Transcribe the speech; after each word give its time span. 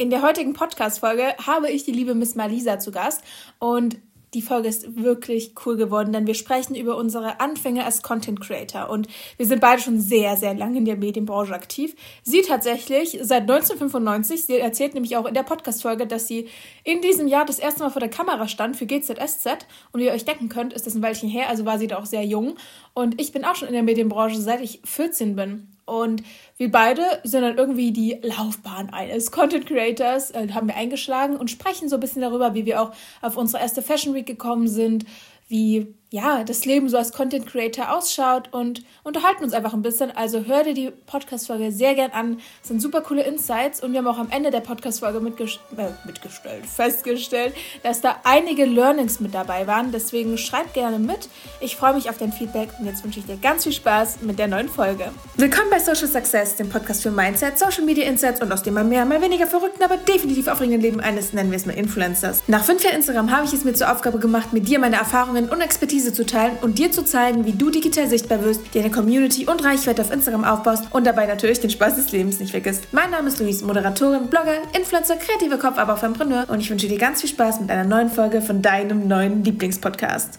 In 0.00 0.10
der 0.10 0.22
heutigen 0.22 0.52
Podcast-Folge 0.52 1.34
habe 1.44 1.70
ich 1.70 1.82
die 1.82 1.90
liebe 1.90 2.14
Miss 2.14 2.36
Malisa 2.36 2.78
zu 2.78 2.92
Gast 2.92 3.20
und 3.58 3.98
die 4.32 4.42
Folge 4.42 4.68
ist 4.68 5.02
wirklich 5.02 5.54
cool 5.66 5.76
geworden, 5.76 6.12
denn 6.12 6.28
wir 6.28 6.34
sprechen 6.34 6.76
über 6.76 6.96
unsere 6.96 7.40
Anfänge 7.40 7.84
als 7.84 8.00
Content 8.02 8.40
Creator 8.40 8.90
und 8.90 9.08
wir 9.38 9.46
sind 9.46 9.60
beide 9.60 9.82
schon 9.82 9.98
sehr, 10.00 10.36
sehr 10.36 10.54
lange 10.54 10.78
in 10.78 10.84
der 10.84 10.96
Medienbranche 10.96 11.52
aktiv. 11.52 11.96
Sie 12.22 12.42
tatsächlich 12.42 13.18
seit 13.22 13.40
1995, 13.40 14.44
sie 14.44 14.58
erzählt 14.58 14.94
nämlich 14.94 15.16
auch 15.16 15.26
in 15.26 15.34
der 15.34 15.42
Podcast-Folge, 15.42 16.06
dass 16.06 16.28
sie 16.28 16.46
in 16.84 17.00
diesem 17.00 17.26
Jahr 17.26 17.44
das 17.44 17.58
erste 17.58 17.80
Mal 17.80 17.90
vor 17.90 17.98
der 17.98 18.08
Kamera 18.08 18.46
stand 18.46 18.76
für 18.76 18.86
GZSZ 18.86 19.66
und 19.90 19.98
wie 19.98 20.04
ihr 20.04 20.12
euch 20.12 20.24
denken 20.24 20.48
könnt, 20.48 20.74
ist 20.74 20.86
das 20.86 20.94
ein 20.94 21.02
Weilchen 21.02 21.28
her, 21.28 21.48
also 21.48 21.64
war 21.64 21.80
sie 21.80 21.88
da 21.88 21.98
auch 21.98 22.06
sehr 22.06 22.24
jung 22.24 22.54
und 22.94 23.20
ich 23.20 23.32
bin 23.32 23.44
auch 23.44 23.56
schon 23.56 23.66
in 23.66 23.74
der 23.74 23.82
Medienbranche, 23.82 24.40
seit 24.40 24.60
ich 24.60 24.80
14 24.84 25.34
bin 25.34 25.66
und 25.88 26.22
wir 26.56 26.70
beide 26.70 27.02
sind 27.24 27.42
dann 27.42 27.56
irgendwie 27.56 27.92
die 27.92 28.18
Laufbahn 28.22 28.90
eines 28.90 29.30
Content 29.30 29.66
Creators, 29.66 30.30
äh, 30.30 30.48
haben 30.52 30.68
wir 30.68 30.76
eingeschlagen 30.76 31.36
und 31.36 31.50
sprechen 31.50 31.88
so 31.88 31.96
ein 31.96 32.00
bisschen 32.00 32.22
darüber, 32.22 32.54
wie 32.54 32.66
wir 32.66 32.82
auch 32.82 32.92
auf 33.22 33.36
unsere 33.36 33.62
erste 33.62 33.82
Fashion 33.82 34.14
Week 34.14 34.26
gekommen 34.26 34.68
sind, 34.68 35.06
wie 35.48 35.94
ja, 36.10 36.42
das 36.42 36.64
Leben 36.64 36.88
so 36.88 36.96
als 36.96 37.12
Content 37.12 37.46
Creator 37.46 37.94
ausschaut 37.94 38.48
und 38.52 38.82
unterhalten 39.02 39.44
uns 39.44 39.52
einfach 39.52 39.74
ein 39.74 39.82
bisschen. 39.82 40.10
Also 40.10 40.46
hör 40.46 40.64
dir 40.64 40.72
die 40.72 40.90
Podcast-Folge 40.90 41.70
sehr 41.70 41.94
gern 41.94 42.12
an. 42.12 42.38
Das 42.60 42.68
sind 42.68 42.80
super 42.80 43.02
coole 43.02 43.22
Insights 43.24 43.82
und 43.82 43.92
wir 43.92 43.98
haben 43.98 44.06
auch 44.06 44.18
am 44.18 44.30
Ende 44.30 44.50
der 44.50 44.60
Podcast-Folge 44.60 45.20
mitgest 45.20 45.60
äh, 45.76 45.88
mitgestellt, 46.06 46.64
festgestellt, 46.76 47.54
dass 47.82 48.00
da 48.00 48.16
einige 48.24 48.64
Learnings 48.64 49.20
mit 49.20 49.34
dabei 49.34 49.66
waren. 49.66 49.92
Deswegen 49.92 50.38
schreib 50.38 50.72
gerne 50.72 50.98
mit. 50.98 51.28
Ich 51.60 51.76
freue 51.76 51.92
mich 51.92 52.08
auf 52.08 52.16
dein 52.16 52.32
Feedback 52.32 52.70
und 52.78 52.86
jetzt 52.86 53.04
wünsche 53.04 53.20
ich 53.20 53.26
dir 53.26 53.36
ganz 53.36 53.64
viel 53.64 53.72
Spaß 53.72 54.22
mit 54.22 54.38
der 54.38 54.48
neuen 54.48 54.70
Folge. 54.70 55.10
Willkommen 55.36 55.68
bei 55.70 55.78
Social 55.78 56.08
Success, 56.08 56.56
dem 56.56 56.70
Podcast 56.70 57.02
für 57.02 57.10
Mindset, 57.10 57.58
Social 57.58 57.84
Media 57.84 58.06
Insights 58.06 58.40
und 58.40 58.50
aus 58.50 58.62
dem 58.62 58.72
mal 58.72 58.84
mehr, 58.84 59.04
mal 59.04 59.20
weniger 59.20 59.46
verrückten, 59.46 59.82
aber 59.82 59.98
definitiv 59.98 60.48
aufregenden 60.48 60.80
Leben 60.80 61.00
eines, 61.00 61.34
nennen 61.34 61.50
wir 61.50 61.56
es 61.56 61.66
mal 61.66 61.74
Influencers. 61.76 62.44
Nach 62.46 62.64
fünf 62.64 62.82
Jahren 62.82 62.96
Instagram 62.96 63.30
habe 63.30 63.44
ich 63.44 63.52
es 63.52 63.64
mir 63.64 63.74
zur 63.74 63.92
Aufgabe 63.92 64.18
gemacht, 64.18 64.54
mit 64.54 64.66
dir 64.68 64.78
meine 64.78 64.96
Erfahrungen 64.96 65.50
und 65.50 65.60
Expertise 65.60 65.97
Expertise 65.98 66.12
zu 66.12 66.26
teilen 66.26 66.58
und 66.62 66.78
dir 66.78 66.92
zu 66.92 67.04
zeigen, 67.04 67.44
wie 67.44 67.52
du 67.52 67.70
digital 67.70 68.06
sichtbar 68.06 68.42
wirst, 68.44 68.72
dir 68.72 68.82
eine 68.82 68.90
Community 68.90 69.46
und 69.46 69.64
Reichweite 69.64 70.02
auf 70.02 70.12
Instagram 70.12 70.44
aufbaust 70.44 70.84
und 70.92 71.04
dabei 71.04 71.26
natürlich 71.26 71.60
den 71.60 71.70
Spaß 71.70 71.96
des 71.96 72.12
Lebens 72.12 72.38
nicht 72.38 72.52
vergisst. 72.52 72.86
Mein 72.92 73.10
Name 73.10 73.28
ist 73.28 73.40
Luis, 73.40 73.62
Moderatorin, 73.62 74.28
Blogger, 74.28 74.58
Influencer, 74.76 75.16
kreative 75.16 75.58
Kopf, 75.58 75.76
aber 75.76 75.94
auch 75.94 76.02
Entrepreneur 76.02 76.46
und 76.48 76.60
ich 76.60 76.70
wünsche 76.70 76.86
dir 76.86 76.98
ganz 76.98 77.20
viel 77.20 77.30
Spaß 77.30 77.60
mit 77.60 77.70
einer 77.70 77.84
neuen 77.84 78.10
Folge 78.10 78.40
von 78.40 78.62
deinem 78.62 79.08
neuen 79.08 79.42
Lieblingspodcast. 79.42 80.38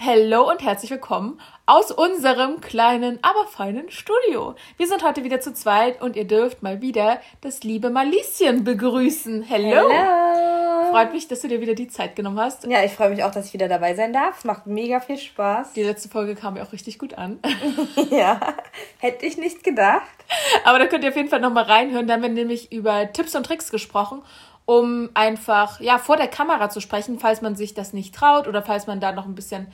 Hallo 0.00 0.50
und 0.50 0.62
herzlich 0.62 0.90
willkommen 0.90 1.40
aus 1.66 1.92
unserem 1.92 2.60
kleinen, 2.60 3.18
aber 3.22 3.46
feinen 3.46 3.90
Studio. 3.90 4.56
Wir 4.78 4.86
sind 4.88 5.04
heute 5.04 5.22
wieder 5.22 5.40
zu 5.40 5.52
zweit 5.54 6.02
und 6.02 6.16
ihr 6.16 6.26
dürft 6.26 6.62
mal 6.62 6.80
wieder 6.80 7.20
das 7.40 7.62
liebe 7.62 7.90
Malischen 7.90 8.64
begrüßen. 8.64 9.42
Hello! 9.42 9.88
Hello. 9.88 10.47
Freut 10.90 11.12
mich, 11.12 11.28
dass 11.28 11.40
du 11.40 11.48
dir 11.48 11.60
wieder 11.60 11.74
die 11.74 11.88
Zeit 11.88 12.16
genommen 12.16 12.38
hast. 12.38 12.64
Ja, 12.66 12.84
ich 12.84 12.92
freue 12.92 13.10
mich 13.10 13.24
auch, 13.24 13.30
dass 13.30 13.46
ich 13.46 13.52
wieder 13.52 13.68
dabei 13.68 13.94
sein 13.94 14.12
darf. 14.12 14.44
Macht 14.44 14.66
mega 14.66 15.00
viel 15.00 15.18
Spaß. 15.18 15.72
Die 15.74 15.82
letzte 15.82 16.08
Folge 16.08 16.34
kam 16.34 16.54
mir 16.54 16.62
auch 16.62 16.72
richtig 16.72 16.98
gut 16.98 17.14
an. 17.14 17.38
ja, 18.10 18.40
hätte 18.98 19.26
ich 19.26 19.36
nicht 19.36 19.64
gedacht. 19.64 20.02
Aber 20.64 20.78
da 20.78 20.86
könnt 20.86 21.04
ihr 21.04 21.10
auf 21.10 21.16
jeden 21.16 21.28
Fall 21.28 21.40
nochmal 21.40 21.64
reinhören. 21.64 22.06
Da 22.06 22.14
haben 22.14 22.22
wir 22.22 22.28
nämlich 22.28 22.72
über 22.72 23.12
Tipps 23.12 23.34
und 23.34 23.44
Tricks 23.44 23.70
gesprochen 23.70 24.22
um 24.68 25.08
einfach 25.14 25.80
ja 25.80 25.96
vor 25.96 26.18
der 26.18 26.28
Kamera 26.28 26.68
zu 26.68 26.82
sprechen, 26.82 27.18
falls 27.18 27.40
man 27.40 27.56
sich 27.56 27.72
das 27.72 27.94
nicht 27.94 28.14
traut 28.14 28.46
oder 28.46 28.62
falls 28.62 28.86
man 28.86 29.00
da 29.00 29.12
noch 29.12 29.24
ein 29.24 29.34
bisschen 29.34 29.68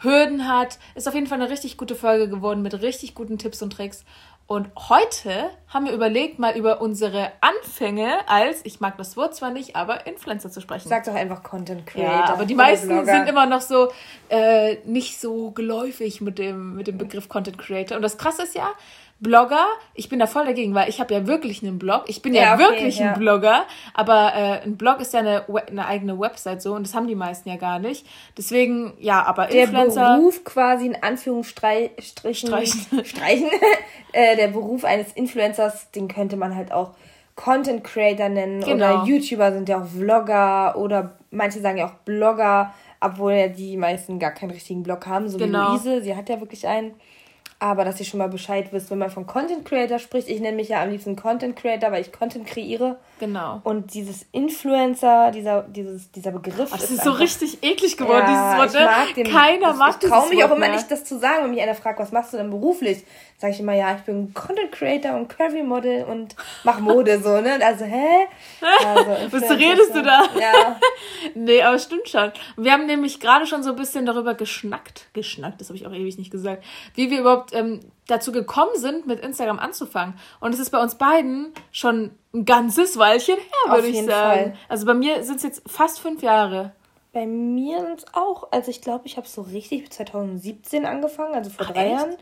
Hürden 0.00 0.46
hat. 0.46 0.78
Ist 0.94 1.08
auf 1.08 1.14
jeden 1.14 1.26
Fall 1.26 1.40
eine 1.40 1.50
richtig 1.50 1.78
gute 1.78 1.94
Folge 1.94 2.28
geworden 2.28 2.60
mit 2.60 2.80
richtig 2.82 3.14
guten 3.14 3.38
Tipps 3.38 3.62
und 3.62 3.72
Tricks. 3.72 4.04
Und 4.46 4.68
heute 4.76 5.50
haben 5.68 5.86
wir 5.86 5.92
überlegt, 5.92 6.38
mal 6.38 6.54
über 6.54 6.82
unsere 6.82 7.32
Anfänge 7.40 8.28
als, 8.28 8.60
ich 8.64 8.78
mag 8.78 8.98
das 8.98 9.16
Wort 9.16 9.34
zwar 9.34 9.50
nicht, 9.50 9.74
aber 9.74 10.06
Influencer 10.06 10.50
zu 10.50 10.60
sprechen. 10.60 10.86
Sag 10.86 11.04
doch 11.04 11.14
einfach 11.14 11.42
Content 11.42 11.86
Creator. 11.86 12.12
Ja, 12.12 12.32
aber 12.32 12.44
die 12.44 12.54
meisten 12.54 12.88
Blogger. 12.88 13.06
sind 13.06 13.28
immer 13.28 13.46
noch 13.46 13.62
so 13.62 13.90
äh, 14.28 14.76
nicht 14.84 15.18
so 15.18 15.50
geläufig 15.50 16.20
mit 16.20 16.38
dem, 16.38 16.76
mit 16.76 16.88
dem 16.88 16.98
Begriff 16.98 17.30
Content 17.30 17.56
Creator. 17.56 17.96
Und 17.96 18.02
das 18.02 18.18
Krasse 18.18 18.42
ist 18.42 18.54
ja, 18.54 18.68
Blogger, 19.24 19.66
ich 19.94 20.08
bin 20.08 20.20
da 20.20 20.28
voll 20.28 20.44
dagegen, 20.44 20.74
weil 20.74 20.88
ich 20.88 21.00
habe 21.00 21.12
ja 21.12 21.26
wirklich 21.26 21.64
einen 21.64 21.80
Blog. 21.80 22.04
Ich 22.06 22.22
bin 22.22 22.32
ja, 22.32 22.42
ja 22.42 22.54
okay, 22.54 22.62
wirklich 22.62 22.98
ja. 23.00 23.14
ein 23.14 23.18
Blogger, 23.18 23.64
aber 23.92 24.32
äh, 24.36 24.62
ein 24.62 24.76
Blog 24.76 25.00
ist 25.00 25.12
ja 25.12 25.20
eine, 25.20 25.44
eine 25.66 25.86
eigene 25.86 26.20
Website 26.20 26.62
so 26.62 26.74
und 26.74 26.86
das 26.86 26.94
haben 26.94 27.08
die 27.08 27.16
meisten 27.16 27.48
ja 27.48 27.56
gar 27.56 27.80
nicht. 27.80 28.06
Deswegen, 28.38 28.92
ja, 29.00 29.24
aber 29.24 29.46
der 29.46 29.64
Influencer... 29.64 30.00
Der 30.00 30.16
Beruf 30.18 30.44
quasi 30.44 30.86
in 30.86 31.02
Anführungsstrichen... 31.02 31.90
Streichen. 32.00 33.04
Streichen. 33.04 33.50
äh, 34.12 34.36
der 34.36 34.48
Beruf 34.48 34.84
eines 34.84 35.12
Influencers, 35.12 35.90
den 35.90 36.06
könnte 36.06 36.36
man 36.36 36.54
halt 36.54 36.70
auch 36.70 36.92
Content 37.34 37.82
Creator 37.82 38.28
nennen 38.28 38.60
genau. 38.60 39.02
oder 39.02 39.04
YouTuber 39.06 39.52
sind 39.52 39.68
ja 39.68 39.82
auch 39.82 39.86
Vlogger 39.86 40.76
oder 40.76 41.16
manche 41.30 41.60
sagen 41.60 41.78
ja 41.78 41.86
auch 41.86 41.94
Blogger, 42.04 42.72
obwohl 43.00 43.32
ja 43.32 43.48
die 43.48 43.76
meisten 43.76 44.18
gar 44.18 44.30
keinen 44.30 44.52
richtigen 44.52 44.82
Blog 44.82 45.06
haben, 45.06 45.28
so 45.28 45.38
genau. 45.38 45.72
wie 45.72 45.72
Luise, 45.72 46.02
sie 46.02 46.14
hat 46.14 46.28
ja 46.28 46.40
wirklich 46.40 46.66
einen. 46.68 46.94
Aber 47.60 47.84
dass 47.84 47.98
ihr 48.00 48.06
schon 48.06 48.18
mal 48.18 48.28
Bescheid 48.28 48.72
wisst, 48.72 48.90
wenn 48.90 48.98
man 48.98 49.10
von 49.10 49.26
Content 49.26 49.64
Creator 49.64 49.98
spricht, 49.98 50.28
ich 50.28 50.40
nenne 50.40 50.56
mich 50.56 50.68
ja 50.68 50.82
am 50.82 50.90
liebsten 50.90 51.16
Content 51.16 51.56
Creator, 51.56 51.92
weil 51.92 52.02
ich 52.02 52.12
Content 52.12 52.46
kreiere. 52.46 52.98
Genau. 53.20 53.60
Und 53.62 53.94
dieses 53.94 54.26
Influencer, 54.32 55.30
dieser, 55.30 55.62
dieses, 55.62 56.10
dieser 56.10 56.32
Begriff. 56.32 56.70
Ach, 56.72 56.78
das 56.78 56.90
ist, 56.90 56.98
ist 56.98 57.04
so 57.04 57.12
richtig 57.12 57.62
eklig 57.62 57.96
geworden, 57.96 58.24
ja, 58.26 58.58
dieses 58.58 58.74
Wort. 58.74 58.82
Ne? 58.82 58.90
Mag 58.90 59.14
den, 59.14 59.26
Keiner 59.32 59.68
das, 59.68 59.76
mag 59.78 59.96
Ich 60.02 60.08
traue 60.08 60.28
mich 60.28 60.44
auch 60.44 60.54
immer 60.54 60.68
nicht, 60.68 60.90
das 60.90 61.04
zu 61.04 61.18
sagen, 61.18 61.44
wenn 61.44 61.50
mich 61.52 61.62
einer 61.62 61.74
fragt, 61.74 62.00
was 62.00 62.12
machst 62.12 62.32
du 62.32 62.36
denn 62.36 62.50
beruflich? 62.50 63.04
Sage 63.38 63.54
ich 63.54 63.60
immer, 63.60 63.74
ja, 63.74 63.94
ich 63.94 64.02
bin 64.02 64.34
Content 64.34 64.72
Creator 64.72 65.14
und 65.14 65.28
Curvy 65.28 65.62
Model 65.62 66.04
und 66.04 66.36
mach 66.64 66.80
Mode 66.80 67.20
so, 67.20 67.40
ne? 67.40 67.58
Also, 67.64 67.84
hä? 67.84 68.26
Also, 68.84 69.10
was 69.30 69.50
redest 69.50 69.94
du 69.94 70.02
da? 70.02 70.22
Ja. 70.38 70.80
nee, 71.34 71.62
aber 71.62 71.78
stimmt 71.78 72.08
schon. 72.08 72.32
Wir 72.56 72.72
haben 72.72 72.86
nämlich 72.86 73.20
gerade 73.20 73.46
schon 73.46 73.62
so 73.62 73.70
ein 73.70 73.76
bisschen 73.76 74.06
darüber 74.06 74.34
geschnackt. 74.34 75.06
Geschnackt, 75.14 75.60
das 75.60 75.68
habe 75.68 75.76
ich 75.76 75.86
auch 75.86 75.92
ewig 75.92 76.18
nicht 76.18 76.30
gesagt. 76.30 76.64
Wie 76.94 77.10
wir 77.10 77.20
überhaupt 77.20 77.43
ähm, 77.52 77.80
dazu 78.06 78.32
gekommen 78.32 78.76
sind, 78.76 79.06
mit 79.06 79.20
Instagram 79.20 79.58
anzufangen. 79.58 80.14
Und 80.40 80.54
es 80.54 80.60
ist 80.60 80.70
bei 80.70 80.80
uns 80.80 80.96
beiden 80.96 81.52
schon 81.72 82.10
ein 82.32 82.44
ganzes 82.44 82.98
Weilchen 82.98 83.36
her, 83.36 83.74
würde 83.74 83.88
ich 83.88 84.04
sagen. 84.04 84.08
Fall. 84.08 84.54
Also 84.68 84.86
bei 84.86 84.94
mir 84.94 85.22
sind 85.22 85.36
es 85.36 85.42
jetzt 85.42 85.62
fast 85.66 86.00
fünf 86.00 86.22
Jahre. 86.22 86.72
Bei 87.12 87.26
mir 87.26 87.96
auch. 88.12 88.48
Also 88.50 88.70
ich 88.70 88.80
glaube, 88.80 89.06
ich 89.06 89.16
habe 89.16 89.28
so 89.28 89.42
richtig 89.42 89.92
2017 89.92 90.84
angefangen, 90.84 91.34
also 91.34 91.50
vor 91.50 91.66
Ach, 91.68 91.72
drei 91.72 91.86
echt? 91.86 92.00
Jahren. 92.00 92.16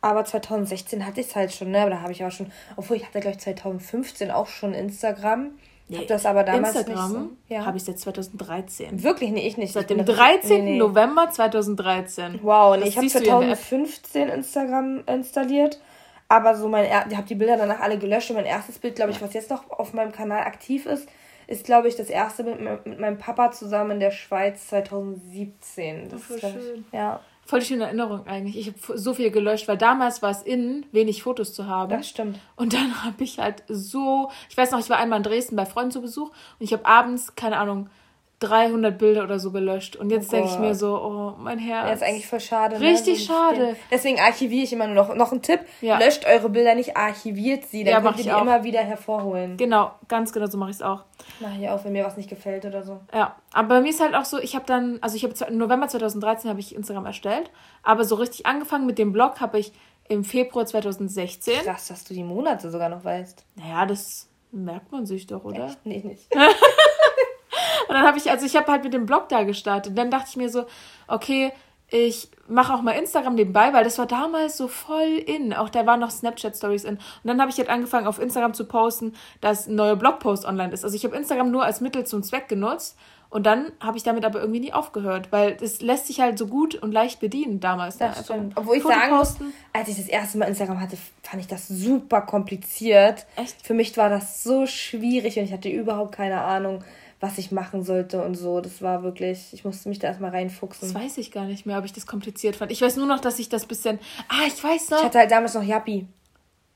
Aber 0.00 0.24
2016 0.24 1.06
hatte 1.06 1.20
ich 1.20 1.28
es 1.28 1.36
halt 1.36 1.52
schon, 1.52 1.70
ne? 1.70 1.80
Aber 1.80 1.90
da 1.90 2.00
habe 2.00 2.10
ich 2.10 2.24
auch 2.24 2.32
schon, 2.32 2.50
obwohl 2.76 2.96
ich 2.96 3.06
hatte, 3.06 3.20
glaube 3.20 3.36
ich, 3.36 3.42
2015 3.42 4.32
auch 4.32 4.48
schon 4.48 4.74
Instagram. 4.74 5.52
Nee, 5.88 5.98
hab 5.98 6.06
das 6.06 6.26
aber 6.26 6.44
damals 6.44 6.74
Instagram 6.74 7.10
so. 7.10 7.54
ja. 7.54 7.66
habe 7.66 7.76
ich 7.76 7.84
seit 7.84 7.98
2013. 7.98 9.02
Wirklich? 9.02 9.30
Nee, 9.30 9.46
ich 9.46 9.56
nicht. 9.56 9.72
Seit 9.72 9.90
dem 9.90 10.04
13. 10.04 10.64
Nee, 10.64 10.72
nee. 10.72 10.78
November 10.78 11.30
2013. 11.30 12.40
Wow, 12.42 12.76
nee, 12.76 12.88
ich 12.88 12.96
habe 12.96 13.06
2015 13.06 14.28
Instagram 14.28 15.02
installiert. 15.06 15.80
Aber 16.28 16.54
so 16.56 16.68
mein, 16.68 16.86
ich 16.86 17.16
habe 17.16 17.26
die 17.26 17.34
Bilder 17.34 17.58
danach 17.58 17.80
alle 17.80 17.98
gelöscht 17.98 18.30
und 18.30 18.36
mein 18.36 18.46
erstes 18.46 18.78
Bild, 18.78 18.94
glaube 18.96 19.10
ich, 19.10 19.20
was 19.20 19.34
jetzt 19.34 19.50
noch 19.50 19.68
auf 19.70 19.92
meinem 19.92 20.12
Kanal 20.12 20.44
aktiv 20.44 20.86
ist, 20.86 21.06
ist, 21.46 21.66
glaube 21.66 21.88
ich, 21.88 21.96
das 21.96 22.08
erste 22.08 22.42
mit, 22.44 22.86
mit 22.86 22.98
meinem 22.98 23.18
Papa 23.18 23.50
zusammen 23.50 23.92
in 23.92 24.00
der 24.00 24.12
Schweiz 24.12 24.68
2017. 24.68 26.08
Das 26.08 26.22
oh, 26.30 26.34
ist, 26.34 26.40
schön. 26.40 26.84
Ich, 26.86 26.94
ja. 26.94 27.20
Voll 27.44 27.60
die 27.60 27.66
schöne 27.66 27.84
Erinnerung 27.84 28.26
eigentlich. 28.26 28.56
Ich 28.56 28.68
habe 28.68 28.98
so 28.98 29.14
viel 29.14 29.30
gelöscht, 29.30 29.66
weil 29.68 29.76
damals 29.76 30.22
war 30.22 30.30
es 30.30 30.42
innen, 30.42 30.86
wenig 30.92 31.22
Fotos 31.22 31.52
zu 31.52 31.66
haben. 31.66 31.90
Das 31.90 32.08
stimmt. 32.08 32.38
Und 32.56 32.72
dann 32.72 33.04
habe 33.04 33.22
ich 33.24 33.38
halt 33.38 33.64
so, 33.68 34.30
ich 34.48 34.56
weiß 34.56 34.70
noch, 34.70 34.78
ich 34.78 34.90
war 34.90 34.98
einmal 34.98 35.18
in 35.18 35.24
Dresden 35.24 35.56
bei 35.56 35.66
Freunden 35.66 35.90
zu 35.90 36.00
Besuch 36.00 36.30
und 36.30 36.60
ich 36.60 36.72
habe 36.72 36.86
abends, 36.86 37.34
keine 37.34 37.58
Ahnung, 37.58 37.88
300 38.42 38.98
Bilder 38.98 39.24
oder 39.24 39.38
so 39.38 39.52
gelöscht. 39.52 39.96
Und 39.96 40.10
jetzt 40.10 40.28
oh 40.28 40.36
denke 40.36 40.50
ich 40.50 40.58
mir 40.58 40.74
so, 40.74 40.98
oh, 40.98 41.34
mein 41.38 41.58
Herz. 41.58 41.86
Ja, 41.86 41.94
ist 41.94 42.02
eigentlich 42.02 42.26
voll 42.26 42.40
schade. 42.40 42.78
Ne? 42.78 42.86
Richtig 42.86 43.28
ne? 43.28 43.34
schade. 43.34 43.76
Deswegen 43.90 44.18
archiviere 44.18 44.64
ich 44.64 44.72
immer 44.72 44.86
nur 44.86 44.96
noch. 44.96 45.14
Noch 45.14 45.32
ein 45.32 45.42
Tipp. 45.42 45.60
Ja. 45.80 45.98
Löscht 45.98 46.26
eure 46.26 46.48
Bilder 46.48 46.74
nicht, 46.74 46.96
archiviert 46.96 47.66
sie. 47.66 47.84
Dann 47.84 47.92
ja, 47.92 48.00
könnt 48.00 48.18
ihr 48.18 48.24
die 48.24 48.32
auch. 48.32 48.42
immer 48.42 48.64
wieder 48.64 48.80
hervorholen. 48.80 49.56
Genau, 49.56 49.92
ganz 50.08 50.32
genau 50.32 50.46
so 50.46 50.58
mache 50.58 50.70
ich 50.70 50.76
es 50.76 50.82
auch. 50.82 51.04
Mache 51.40 51.54
ich 51.60 51.68
auch, 51.68 51.84
wenn 51.84 51.92
mir 51.92 52.04
was 52.04 52.16
nicht 52.16 52.28
gefällt 52.28 52.64
oder 52.64 52.82
so. 52.82 53.00
Ja, 53.14 53.36
aber 53.52 53.68
bei 53.68 53.80
mir 53.80 53.90
ist 53.90 54.00
halt 54.00 54.14
auch 54.14 54.24
so, 54.24 54.38
ich 54.38 54.54
habe 54.54 54.64
dann, 54.66 54.98
also 55.00 55.16
ich 55.16 55.24
habe 55.24 55.34
im 55.48 55.58
November 55.58 55.88
2013 55.88 56.50
habe 56.50 56.60
ich 56.60 56.74
Instagram 56.74 57.06
erstellt, 57.06 57.50
aber 57.82 58.04
so 58.04 58.16
richtig 58.16 58.46
angefangen 58.46 58.86
mit 58.86 58.98
dem 58.98 59.12
Blog 59.12 59.40
habe 59.40 59.58
ich 59.58 59.72
im 60.08 60.24
Februar 60.24 60.66
2016. 60.66 61.54
Krass, 61.64 61.88
dass 61.88 62.04
du 62.04 62.14
die 62.14 62.24
Monate 62.24 62.70
sogar 62.70 62.88
noch 62.88 63.04
weißt. 63.04 63.44
Naja, 63.56 63.86
das 63.86 64.28
merkt 64.52 64.92
man 64.92 65.06
sich 65.06 65.26
doch, 65.26 65.44
oder? 65.44 65.66
Echt? 65.66 65.86
Nee, 65.86 66.02
nicht. 66.04 66.28
Und 67.92 67.98
dann 67.98 68.06
habe 68.06 68.16
ich, 68.16 68.30
also 68.30 68.46
ich 68.46 68.56
habe 68.56 68.72
halt 68.72 68.84
mit 68.84 68.94
dem 68.94 69.04
Blog 69.04 69.28
da 69.28 69.42
gestartet. 69.42 69.90
Und 69.90 69.96
dann 69.96 70.10
dachte 70.10 70.28
ich 70.30 70.36
mir 70.36 70.48
so, 70.48 70.64
okay, 71.08 71.52
ich 71.88 72.30
mache 72.48 72.72
auch 72.72 72.80
mal 72.80 72.92
Instagram 72.92 73.34
nebenbei, 73.34 73.74
weil 73.74 73.84
das 73.84 73.98
war 73.98 74.06
damals 74.06 74.56
so 74.56 74.66
voll 74.66 75.22
in. 75.26 75.52
Auch 75.52 75.68
da 75.68 75.84
waren 75.84 76.00
noch 76.00 76.10
Snapchat-Stories 76.10 76.84
in. 76.84 76.94
Und 76.94 77.00
dann 77.24 77.38
habe 77.38 77.50
ich 77.50 77.58
halt 77.58 77.68
angefangen, 77.68 78.06
auf 78.06 78.18
Instagram 78.18 78.54
zu 78.54 78.64
posten, 78.64 79.14
dass 79.42 79.66
ein 79.66 79.74
neuer 79.74 79.96
Blogpost 79.96 80.46
online 80.46 80.72
ist. 80.72 80.84
Also 80.84 80.96
ich 80.96 81.04
habe 81.04 81.14
Instagram 81.14 81.50
nur 81.50 81.64
als 81.66 81.82
Mittel 81.82 82.06
zum 82.06 82.22
Zweck 82.22 82.48
genutzt 82.48 82.96
Und 83.28 83.44
dann 83.44 83.72
habe 83.78 83.98
ich 83.98 84.04
damit 84.04 84.24
aber 84.24 84.40
irgendwie 84.40 84.60
nie 84.60 84.72
aufgehört, 84.72 85.32
weil 85.32 85.56
es 85.60 85.80
lässt 85.80 86.06
sich 86.06 86.20
halt 86.20 86.38
so 86.38 86.46
gut 86.46 86.74
und 86.74 86.92
leicht 86.92 87.20
bedienen 87.20 87.60
damals. 87.60 87.98
Das 87.98 88.16
ne? 88.16 88.24
stimmt. 88.24 88.52
Obwohl 88.56 88.76
ich 88.76 88.82
Foto 88.82 88.94
sagen 88.94 89.16
muss, 89.16 89.36
als 89.74 89.88
ich 89.88 89.96
das 89.96 90.08
erste 90.08 90.36
Mal 90.36 90.46
Instagram 90.46 90.80
hatte, 90.80 90.96
fand 91.22 91.42
ich 91.42 91.48
das 91.48 91.68
super 91.68 92.22
kompliziert. 92.22 93.26
Echt? 93.36 93.66
Für 93.66 93.74
mich 93.74 93.94
war 93.98 94.08
das 94.08 94.42
so 94.42 94.66
schwierig 94.66 95.38
und 95.38 95.44
ich 95.44 95.52
hatte 95.52 95.68
überhaupt 95.68 96.12
keine 96.12 96.42
Ahnung, 96.42 96.84
was 97.22 97.38
ich 97.38 97.52
machen 97.52 97.84
sollte 97.84 98.20
und 98.20 98.34
so. 98.34 98.60
Das 98.60 98.82
war 98.82 99.04
wirklich, 99.04 99.52
ich 99.52 99.64
musste 99.64 99.88
mich 99.88 100.00
da 100.00 100.08
erstmal 100.08 100.32
reinfuchsen. 100.32 100.92
Das 100.92 101.02
weiß 101.02 101.18
ich 101.18 101.30
gar 101.30 101.44
nicht 101.44 101.66
mehr, 101.66 101.78
ob 101.78 101.84
ich 101.84 101.92
das 101.92 102.04
kompliziert 102.04 102.56
fand. 102.56 102.72
Ich 102.72 102.82
weiß 102.82 102.96
nur 102.96 103.06
noch, 103.06 103.20
dass 103.20 103.38
ich 103.38 103.48
das 103.48 103.64
bisschen. 103.64 104.00
Ah, 104.28 104.44
ich 104.44 104.62
weiß 104.62 104.90
noch. 104.90 104.98
Ich 104.98 105.04
hatte 105.04 105.20
halt 105.20 105.30
damals 105.30 105.54
noch 105.54 105.62
Yappi. 105.62 106.08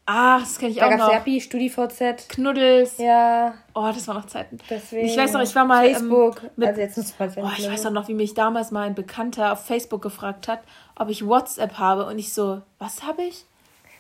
Ah, 0.06 0.38
das 0.38 0.56
kenne 0.60 0.70
ich 0.70 0.78
da 0.78 0.87
auch 0.87 0.96
noch. 0.96 1.12
Yappi, 1.12 1.40
StudiVZ. 1.40 2.28
Knuddels. 2.28 2.98
Ja. 2.98 3.54
Oh, 3.75 3.90
das 3.93 4.06
waren 4.06 4.19
noch 4.19 4.26
Zeiten. 4.26 4.58
Deswegen. 4.70 5.08
Ich 5.08 5.16
weiß 5.16 5.32
noch, 5.32 5.43
ich 5.43 5.52
war 5.56 5.64
mal. 5.64 5.84
Ähm, 5.84 5.94
Facebook. 5.94 6.40
Ähm, 6.44 6.50
mit, 6.54 6.69
also 6.69 6.81
jetzt 6.81 6.96
muss 6.96 7.19
man 7.19 7.32
oh, 7.38 7.50
Ich 7.58 7.69
weiß 7.69 7.87
auch 7.87 7.90
noch, 7.90 8.06
wie 8.06 8.14
mich 8.14 8.34
damals 8.34 8.70
mal 8.70 8.87
ein 8.87 8.94
Bekannter 8.94 9.52
auf 9.52 9.66
Facebook 9.66 10.02
gefragt 10.02 10.46
hat, 10.46 10.60
ob 10.94 11.08
ich 11.08 11.26
WhatsApp 11.26 11.76
habe. 11.76 12.06
Und 12.06 12.20
ich 12.20 12.32
so, 12.32 12.62
was 12.78 13.02
habe 13.02 13.25
ich? 13.25 13.46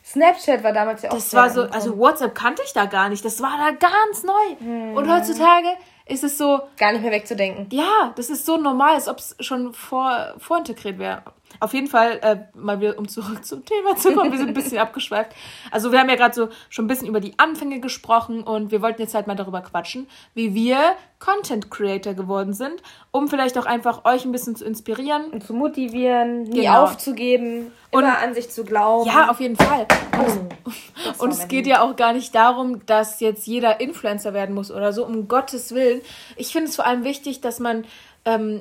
Snapchat 0.04 0.62
war 0.62 0.72
damals 0.72 1.02
ja 1.02 1.10
auch. 1.10 1.14
Das 1.14 1.34
war 1.34 1.50
so, 1.50 1.62
also 1.62 1.98
WhatsApp 1.98 2.36
kannte 2.36 2.62
ich 2.64 2.72
da 2.72 2.84
gar 2.84 3.08
nicht. 3.08 3.24
Das 3.24 3.42
war 3.42 3.58
da 3.58 3.72
ganz 3.72 4.22
neu. 4.22 4.60
Hm. 4.60 4.94
Und 4.94 5.10
heutzutage 5.12 5.66
ist 6.06 6.24
es 6.24 6.38
so. 6.38 6.60
Gar 6.78 6.92
nicht 6.92 7.02
mehr 7.02 7.12
wegzudenken. 7.12 7.66
Ja, 7.70 8.12
das 8.16 8.30
ist 8.30 8.46
so 8.46 8.56
normal, 8.56 8.94
als 8.94 9.08
ob 9.08 9.18
es 9.18 9.36
schon 9.40 9.74
vor, 9.74 10.34
vorintegriert 10.38 10.98
wäre. 10.98 11.22
Auf 11.58 11.72
jeden 11.72 11.86
Fall, 11.86 12.18
äh, 12.22 12.36
mal 12.54 12.80
wieder, 12.80 12.98
um 12.98 13.08
zurück 13.08 13.44
zum 13.44 13.64
Thema 13.64 13.96
zu 13.96 14.12
kommen, 14.12 14.30
wir 14.30 14.38
sind 14.38 14.48
ein 14.48 14.54
bisschen 14.54 14.78
abgeschweift. 14.78 15.32
Also 15.70 15.90
wir 15.90 16.00
haben 16.00 16.08
ja 16.08 16.16
gerade 16.16 16.34
so 16.34 16.48
schon 16.68 16.84
ein 16.84 16.88
bisschen 16.88 17.06
über 17.06 17.20
die 17.20 17.38
Anfänge 17.38 17.80
gesprochen 17.80 18.42
und 18.42 18.70
wir 18.70 18.82
wollten 18.82 19.00
jetzt 19.00 19.14
halt 19.14 19.26
mal 19.26 19.36
darüber 19.36 19.62
quatschen, 19.62 20.06
wie 20.34 20.54
wir 20.54 20.78
Content 21.18 21.70
Creator 21.70 22.12
geworden 22.12 22.52
sind, 22.52 22.82
um 23.10 23.28
vielleicht 23.28 23.56
auch 23.56 23.64
einfach 23.64 24.04
euch 24.04 24.26
ein 24.26 24.32
bisschen 24.32 24.54
zu 24.54 24.66
inspirieren. 24.66 25.30
Und 25.30 25.44
zu 25.44 25.54
motivieren, 25.54 26.42
nie 26.42 26.62
genau. 26.62 26.82
aufzugeben, 26.82 27.72
immer 27.90 28.02
und, 28.02 28.04
an 28.04 28.34
sich 28.34 28.50
zu 28.50 28.64
glauben. 28.64 29.08
Ja, 29.08 29.30
auf 29.30 29.40
jeden 29.40 29.56
Fall. 29.56 29.86
Oh, 30.18 31.22
und 31.24 31.30
es 31.30 31.48
geht 31.48 31.66
ja 31.66 31.80
auch 31.80 31.96
gar 31.96 32.12
nicht 32.12 32.34
darum, 32.34 32.84
dass 32.84 33.20
jetzt 33.20 33.46
jeder 33.46 33.80
Influencer 33.80 34.34
werden 34.34 34.54
muss 34.54 34.70
oder 34.70 34.92
so, 34.92 35.06
um 35.06 35.26
Gottes 35.26 35.74
Willen. 35.74 36.02
Ich 36.36 36.52
finde 36.52 36.68
es 36.68 36.76
vor 36.76 36.84
allem 36.84 37.04
wichtig, 37.04 37.40
dass 37.40 37.60
man 37.60 37.86
ähm, 38.26 38.60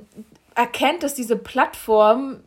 erkennt, 0.56 1.04
dass 1.04 1.14
diese 1.14 1.36
Plattform 1.36 2.40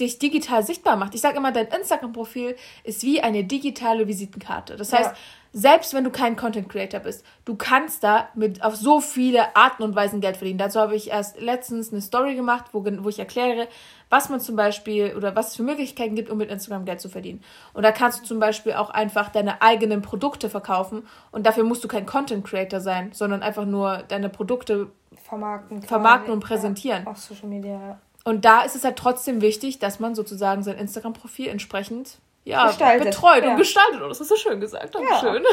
dich 0.00 0.18
digital 0.18 0.62
sichtbar 0.62 0.96
macht. 0.96 1.14
Ich 1.14 1.20
sage 1.20 1.38
immer, 1.38 1.52
dein 1.52 1.68
Instagram-Profil 1.68 2.56
ist 2.84 3.02
wie 3.02 3.22
eine 3.22 3.44
digitale 3.44 4.06
Visitenkarte. 4.06 4.76
Das 4.76 4.92
heißt, 4.92 5.10
ja. 5.10 5.16
selbst 5.52 5.94
wenn 5.94 6.04
du 6.04 6.10
kein 6.10 6.36
Content 6.36 6.68
Creator 6.68 7.00
bist, 7.00 7.24
du 7.46 7.56
kannst 7.56 8.04
da 8.04 8.28
mit 8.34 8.62
auf 8.62 8.76
so 8.76 9.00
viele 9.00 9.56
Arten 9.56 9.82
und 9.82 9.96
Weisen 9.96 10.20
Geld 10.20 10.36
verdienen. 10.36 10.58
Dazu 10.58 10.80
habe 10.80 10.94
ich 10.94 11.10
erst 11.10 11.40
letztens 11.40 11.92
eine 11.92 12.02
Story 12.02 12.34
gemacht, 12.34 12.66
wo, 12.72 12.84
wo 12.84 13.08
ich 13.08 13.18
erkläre, 13.18 13.68
was 14.10 14.28
man 14.28 14.40
zum 14.40 14.54
Beispiel 14.54 15.14
oder 15.16 15.34
was 15.34 15.48
es 15.48 15.56
für 15.56 15.62
Möglichkeiten 15.62 16.14
gibt, 16.14 16.30
um 16.30 16.38
mit 16.38 16.50
Instagram 16.50 16.84
Geld 16.84 17.00
zu 17.00 17.08
verdienen. 17.08 17.42
Und 17.72 17.82
da 17.82 17.90
kannst 17.90 18.20
du 18.20 18.24
zum 18.24 18.38
Beispiel 18.38 18.74
auch 18.74 18.90
einfach 18.90 19.30
deine 19.30 19.62
eigenen 19.62 20.02
Produkte 20.02 20.50
verkaufen 20.50 21.06
und 21.32 21.46
dafür 21.46 21.64
musst 21.64 21.82
du 21.82 21.88
kein 21.88 22.04
Content 22.04 22.44
Creator 22.46 22.80
sein, 22.80 23.12
sondern 23.12 23.42
einfach 23.42 23.64
nur 23.64 24.04
deine 24.08 24.28
Produkte 24.28 24.88
vermarkten, 25.16 25.82
vermarkten 25.82 26.32
und 26.32 26.40
präsentieren. 26.40 27.04
Ja, 27.04 27.10
auf 27.10 27.18
Social 27.18 27.48
Media. 27.48 27.98
Und 28.26 28.44
da 28.44 28.62
ist 28.62 28.74
es 28.74 28.82
halt 28.82 28.96
trotzdem 28.96 29.40
wichtig, 29.40 29.78
dass 29.78 30.00
man 30.00 30.16
sozusagen 30.16 30.64
sein 30.64 30.78
Instagram-Profil 30.78 31.46
entsprechend 31.46 32.18
ja, 32.42 32.66
gestaltet. 32.66 33.10
betreut 33.10 33.44
ja. 33.44 33.52
und 33.52 33.56
gestaltet. 33.56 34.02
Und 34.02 34.08
das 34.08 34.18
hast 34.18 34.32
du 34.32 34.36
schön 34.36 34.58
gesagt. 34.58 34.96
Dankeschön. 34.96 35.44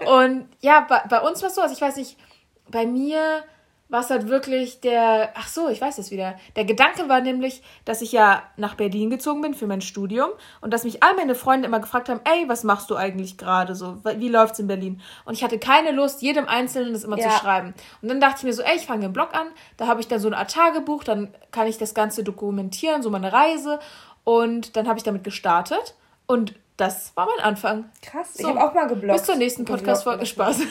Ja. 0.00 0.14
und 0.14 0.48
ja, 0.60 0.86
bei, 0.88 1.02
bei 1.10 1.20
uns 1.20 1.42
war 1.42 1.48
es 1.48 1.56
so, 1.56 1.60
also 1.60 1.74
ich 1.74 1.80
weiß 1.80 1.96
nicht, 1.96 2.16
bei 2.68 2.86
mir 2.86 3.42
war 3.92 4.00
es 4.00 4.08
halt 4.08 4.28
wirklich 4.28 4.80
der, 4.80 5.32
ach 5.34 5.48
so, 5.48 5.68
ich 5.68 5.78
weiß 5.78 5.98
es 5.98 6.10
wieder. 6.10 6.34
Der 6.56 6.64
Gedanke 6.64 7.10
war 7.10 7.20
nämlich, 7.20 7.62
dass 7.84 8.00
ich 8.00 8.10
ja 8.10 8.42
nach 8.56 8.74
Berlin 8.74 9.10
gezogen 9.10 9.42
bin 9.42 9.52
für 9.52 9.66
mein 9.66 9.82
Studium 9.82 10.30
und 10.62 10.72
dass 10.72 10.84
mich 10.84 11.02
all 11.02 11.14
meine 11.14 11.34
Freunde 11.34 11.68
immer 11.68 11.78
gefragt 11.78 12.08
haben, 12.08 12.20
ey, 12.24 12.48
was 12.48 12.64
machst 12.64 12.88
du 12.88 12.96
eigentlich 12.96 13.36
gerade 13.36 13.74
so? 13.74 13.98
Wie 14.16 14.30
läuft's 14.30 14.58
in 14.58 14.66
Berlin? 14.66 15.02
Und 15.26 15.34
ich 15.34 15.44
hatte 15.44 15.58
keine 15.58 15.90
Lust, 15.90 16.22
jedem 16.22 16.48
Einzelnen 16.48 16.94
das 16.94 17.04
immer 17.04 17.18
ja. 17.18 17.28
zu 17.28 17.38
schreiben. 17.38 17.74
Und 18.00 18.08
dann 18.08 18.18
dachte 18.18 18.38
ich 18.38 18.44
mir 18.44 18.54
so, 18.54 18.62
ey, 18.62 18.76
ich 18.76 18.86
fange 18.86 19.04
einen 19.04 19.12
Blog 19.12 19.34
an, 19.34 19.48
da 19.76 19.88
habe 19.88 20.00
ich 20.00 20.08
dann 20.08 20.20
so 20.20 20.28
eine 20.28 20.38
Art 20.38 20.50
Tagebuch, 20.50 21.04
dann 21.04 21.34
kann 21.50 21.66
ich 21.66 21.76
das 21.76 21.92
Ganze 21.92 22.24
dokumentieren, 22.24 23.02
so 23.02 23.10
meine 23.10 23.30
Reise. 23.30 23.78
Und 24.24 24.74
dann 24.74 24.88
habe 24.88 24.96
ich 24.98 25.04
damit 25.04 25.22
gestartet 25.22 25.94
und 26.26 26.54
das 26.78 27.14
war 27.14 27.26
mein 27.26 27.44
Anfang. 27.44 27.90
Krass, 28.00 28.32
so, 28.32 28.40
ich 28.42 28.48
habe 28.48 28.64
auch 28.64 28.72
mal 28.72 28.86
gebloggt. 28.86 29.18
Bis 29.18 29.26
zur 29.26 29.36
nächsten 29.36 29.66
Podcast-Folge. 29.66 30.24
Spaß. 30.24 30.60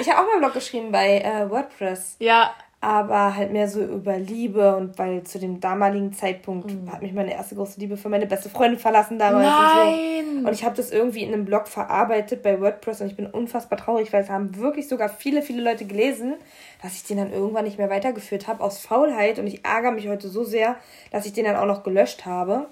Ich 0.00 0.08
habe 0.08 0.20
auch 0.20 0.24
mal 0.24 0.32
einen 0.32 0.40
Blog 0.40 0.54
geschrieben 0.54 0.92
bei 0.92 1.20
äh, 1.20 1.48
WordPress. 1.48 2.16
Ja. 2.18 2.54
Aber 2.80 3.36
halt 3.36 3.52
mehr 3.52 3.68
so 3.68 3.80
über 3.80 4.18
Liebe 4.18 4.74
und 4.74 4.98
weil 4.98 5.22
zu 5.22 5.38
dem 5.38 5.60
damaligen 5.60 6.12
Zeitpunkt 6.12 6.72
mhm. 6.72 6.90
hat 6.90 7.00
mich 7.00 7.12
meine 7.12 7.32
erste 7.32 7.54
große 7.54 7.78
Liebe 7.78 7.96
für 7.96 8.08
meine 8.08 8.26
beste 8.26 8.48
Freundin 8.48 8.80
verlassen 8.80 9.20
damals. 9.20 9.46
Nein. 9.46 10.24
Und, 10.28 10.42
so. 10.42 10.48
und 10.48 10.54
ich 10.54 10.64
habe 10.64 10.74
das 10.74 10.90
irgendwie 10.90 11.22
in 11.22 11.32
einem 11.32 11.44
Blog 11.44 11.68
verarbeitet 11.68 12.42
bei 12.42 12.60
WordPress 12.60 13.00
und 13.00 13.06
ich 13.06 13.16
bin 13.16 13.26
unfassbar 13.26 13.78
traurig, 13.78 14.12
weil 14.12 14.24
es 14.24 14.30
haben 14.30 14.56
wirklich 14.56 14.88
sogar 14.88 15.08
viele, 15.08 15.42
viele 15.42 15.62
Leute 15.62 15.84
gelesen, 15.84 16.34
dass 16.82 16.94
ich 16.94 17.04
den 17.04 17.18
dann 17.18 17.32
irgendwann 17.32 17.66
nicht 17.66 17.78
mehr 17.78 17.88
weitergeführt 17.88 18.48
habe 18.48 18.64
aus 18.64 18.80
Faulheit 18.80 19.38
und 19.38 19.46
ich 19.46 19.64
ärgere 19.64 19.92
mich 19.92 20.08
heute 20.08 20.28
so 20.28 20.42
sehr, 20.42 20.74
dass 21.12 21.24
ich 21.24 21.32
den 21.32 21.44
dann 21.44 21.56
auch 21.56 21.66
noch 21.66 21.84
gelöscht 21.84 22.26
habe. 22.26 22.66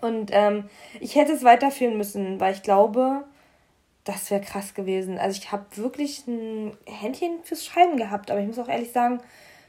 Und 0.00 0.30
ähm, 0.32 0.64
ich 1.00 1.16
hätte 1.16 1.32
es 1.32 1.44
weiterführen 1.44 1.98
müssen, 1.98 2.40
weil 2.40 2.54
ich 2.54 2.62
glaube, 2.62 3.24
das 4.04 4.30
wäre 4.30 4.40
krass 4.40 4.74
gewesen. 4.74 5.18
Also 5.18 5.38
ich 5.38 5.52
habe 5.52 5.64
wirklich 5.76 6.26
ein 6.26 6.76
Händchen 6.86 7.42
fürs 7.44 7.64
Schreiben 7.64 7.96
gehabt, 7.96 8.30
aber 8.30 8.40
ich 8.40 8.46
muss 8.46 8.58
auch 8.58 8.68
ehrlich 8.68 8.92
sagen, 8.92 9.20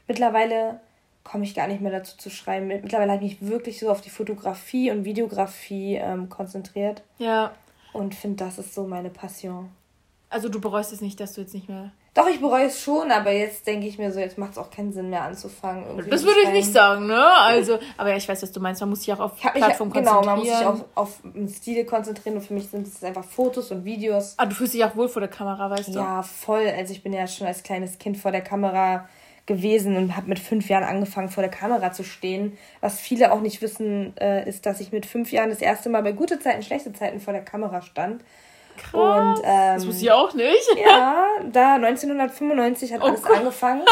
mittlerweile 0.08 0.80
komme 1.22 1.44
ich 1.44 1.54
gar 1.54 1.66
nicht 1.68 1.80
mehr 1.80 1.92
dazu 1.92 2.16
zu 2.16 2.30
schreiben. 2.30 2.66
Mittlerweile 2.66 3.12
habe 3.12 3.24
ich 3.24 3.40
mich 3.40 3.50
wirklich 3.50 3.78
so 3.78 3.90
auf 3.90 4.00
die 4.00 4.10
Fotografie 4.10 4.90
und 4.90 5.04
Videografie 5.04 5.96
ähm, 5.96 6.28
konzentriert. 6.28 7.02
Ja. 7.18 7.54
Und 7.92 8.14
finde, 8.14 8.44
das 8.44 8.58
ist 8.58 8.74
so 8.74 8.86
meine 8.86 9.10
Passion. 9.10 9.70
Also 10.34 10.48
du 10.48 10.60
bereust 10.60 10.92
es 10.92 11.00
nicht, 11.00 11.18
dass 11.20 11.32
du 11.32 11.40
jetzt 11.40 11.54
nicht 11.54 11.68
mehr 11.68 11.92
doch, 12.14 12.28
ich 12.28 12.40
bereue 12.40 12.66
es 12.66 12.80
schon, 12.80 13.10
aber 13.10 13.32
jetzt 13.32 13.66
denke 13.66 13.88
ich 13.88 13.98
mir 13.98 14.12
so, 14.12 14.20
jetzt 14.20 14.38
macht 14.38 14.52
es 14.52 14.58
auch 14.58 14.70
keinen 14.70 14.92
Sinn 14.92 15.10
mehr 15.10 15.22
anzufangen. 15.22 16.08
das 16.08 16.22
würde 16.22 16.42
ich 16.44 16.50
nicht 16.50 16.72
sagen, 16.72 17.08
ne? 17.08 17.26
Also, 17.38 17.80
aber 17.96 18.10
ja, 18.10 18.16
ich 18.16 18.28
weiß, 18.28 18.40
was 18.40 18.52
du 18.52 18.60
meinst. 18.60 18.80
Man 18.80 18.90
muss 18.90 19.00
sich 19.00 19.12
auch 19.12 19.18
auf 19.18 19.36
Plattform 19.36 19.88
mich, 19.88 19.96
Genau, 19.98 20.22
man 20.24 20.38
muss 20.38 20.46
sich 20.46 20.64
auf, 20.64 20.84
auf 20.94 21.18
einen 21.24 21.48
Stil 21.48 21.84
konzentrieren 21.84 22.36
und 22.36 22.42
für 22.42 22.54
mich 22.54 22.68
sind 22.68 22.86
es 22.86 23.02
einfach 23.02 23.24
Fotos 23.24 23.72
und 23.72 23.84
Videos. 23.84 24.34
Ah, 24.36 24.46
du 24.46 24.54
fühlst 24.54 24.74
dich 24.74 24.84
auch 24.84 24.94
wohl 24.94 25.08
vor 25.08 25.18
der 25.18 25.28
Kamera, 25.28 25.68
weißt 25.70 25.88
du? 25.88 25.98
Ja, 25.98 26.22
voll. 26.22 26.68
Also 26.68 26.92
ich 26.92 27.02
bin 27.02 27.12
ja 27.12 27.26
schon 27.26 27.48
als 27.48 27.64
kleines 27.64 27.98
Kind 27.98 28.16
vor 28.16 28.30
der 28.30 28.42
Kamera 28.42 29.08
gewesen 29.46 29.96
und 29.96 30.16
habe 30.16 30.28
mit 30.28 30.38
fünf 30.38 30.68
Jahren 30.68 30.84
angefangen, 30.84 31.30
vor 31.30 31.42
der 31.42 31.50
Kamera 31.50 31.90
zu 31.90 32.04
stehen. 32.04 32.56
Was 32.80 33.00
viele 33.00 33.32
auch 33.32 33.40
nicht 33.40 33.60
wissen, 33.60 34.16
äh, 34.18 34.48
ist, 34.48 34.66
dass 34.66 34.78
ich 34.78 34.92
mit 34.92 35.04
fünf 35.04 35.32
Jahren 35.32 35.50
das 35.50 35.60
erste 35.60 35.88
Mal 35.88 36.04
bei 36.04 36.12
gute 36.12 36.38
Zeiten, 36.38 36.62
schlechte 36.62 36.92
Zeiten 36.92 37.18
vor 37.18 37.32
der 37.32 37.42
Kamera 37.42 37.82
stand. 37.82 38.22
Krass. 38.76 39.38
Und, 39.38 39.42
ähm, 39.44 39.74
das 39.74 39.86
wusste 39.86 40.04
ich 40.04 40.10
auch 40.10 40.34
nicht. 40.34 40.68
Ja, 40.84 41.26
da 41.50 41.74
1995 41.74 42.92
hat 42.92 43.00
oh 43.02 43.06
alles 43.06 43.22
Gott. 43.22 43.38
angefangen. 43.38 43.82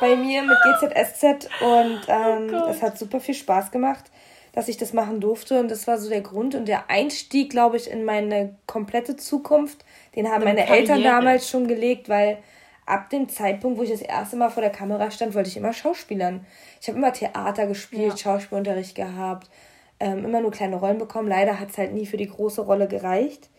bei 0.00 0.16
mir 0.16 0.42
mit 0.42 0.56
GZSZ 0.64 1.48
und 1.60 2.00
ähm, 2.08 2.52
oh 2.52 2.68
es 2.68 2.82
hat 2.82 2.98
super 2.98 3.20
viel 3.20 3.34
Spaß 3.34 3.70
gemacht, 3.70 4.04
dass 4.52 4.68
ich 4.68 4.76
das 4.76 4.92
machen 4.92 5.20
durfte 5.20 5.60
und 5.60 5.70
das 5.70 5.86
war 5.86 5.98
so 5.98 6.08
der 6.08 6.20
Grund 6.20 6.54
und 6.54 6.66
der 6.66 6.90
Einstieg, 6.90 7.50
glaube 7.50 7.76
ich, 7.76 7.90
in 7.90 8.04
meine 8.04 8.56
komplette 8.66 9.16
Zukunft. 9.16 9.84
Den 10.14 10.30
haben 10.30 10.44
meine 10.44 10.64
Karriere. 10.64 10.78
Eltern 10.78 11.02
damals 11.02 11.48
schon 11.48 11.68
gelegt, 11.68 12.08
weil 12.08 12.38
ab 12.86 13.10
dem 13.10 13.28
Zeitpunkt, 13.28 13.78
wo 13.78 13.82
ich 13.82 13.90
das 13.90 14.00
erste 14.00 14.36
Mal 14.36 14.50
vor 14.50 14.62
der 14.62 14.72
Kamera 14.72 15.10
stand, 15.10 15.34
wollte 15.34 15.48
ich 15.48 15.56
immer 15.56 15.72
Schauspielern. 15.72 16.46
Ich 16.80 16.88
habe 16.88 16.98
immer 16.98 17.12
Theater 17.12 17.66
gespielt, 17.66 18.12
ja. 18.12 18.16
Schauspielunterricht 18.16 18.94
gehabt, 18.94 19.50
ähm, 19.98 20.24
immer 20.24 20.40
nur 20.40 20.52
kleine 20.52 20.76
Rollen 20.76 20.98
bekommen. 20.98 21.28
Leider 21.28 21.58
hat 21.58 21.70
es 21.70 21.78
halt 21.78 21.92
nie 21.92 22.06
für 22.06 22.16
die 22.16 22.28
große 22.28 22.62
Rolle 22.62 22.86
gereicht. 22.86 23.50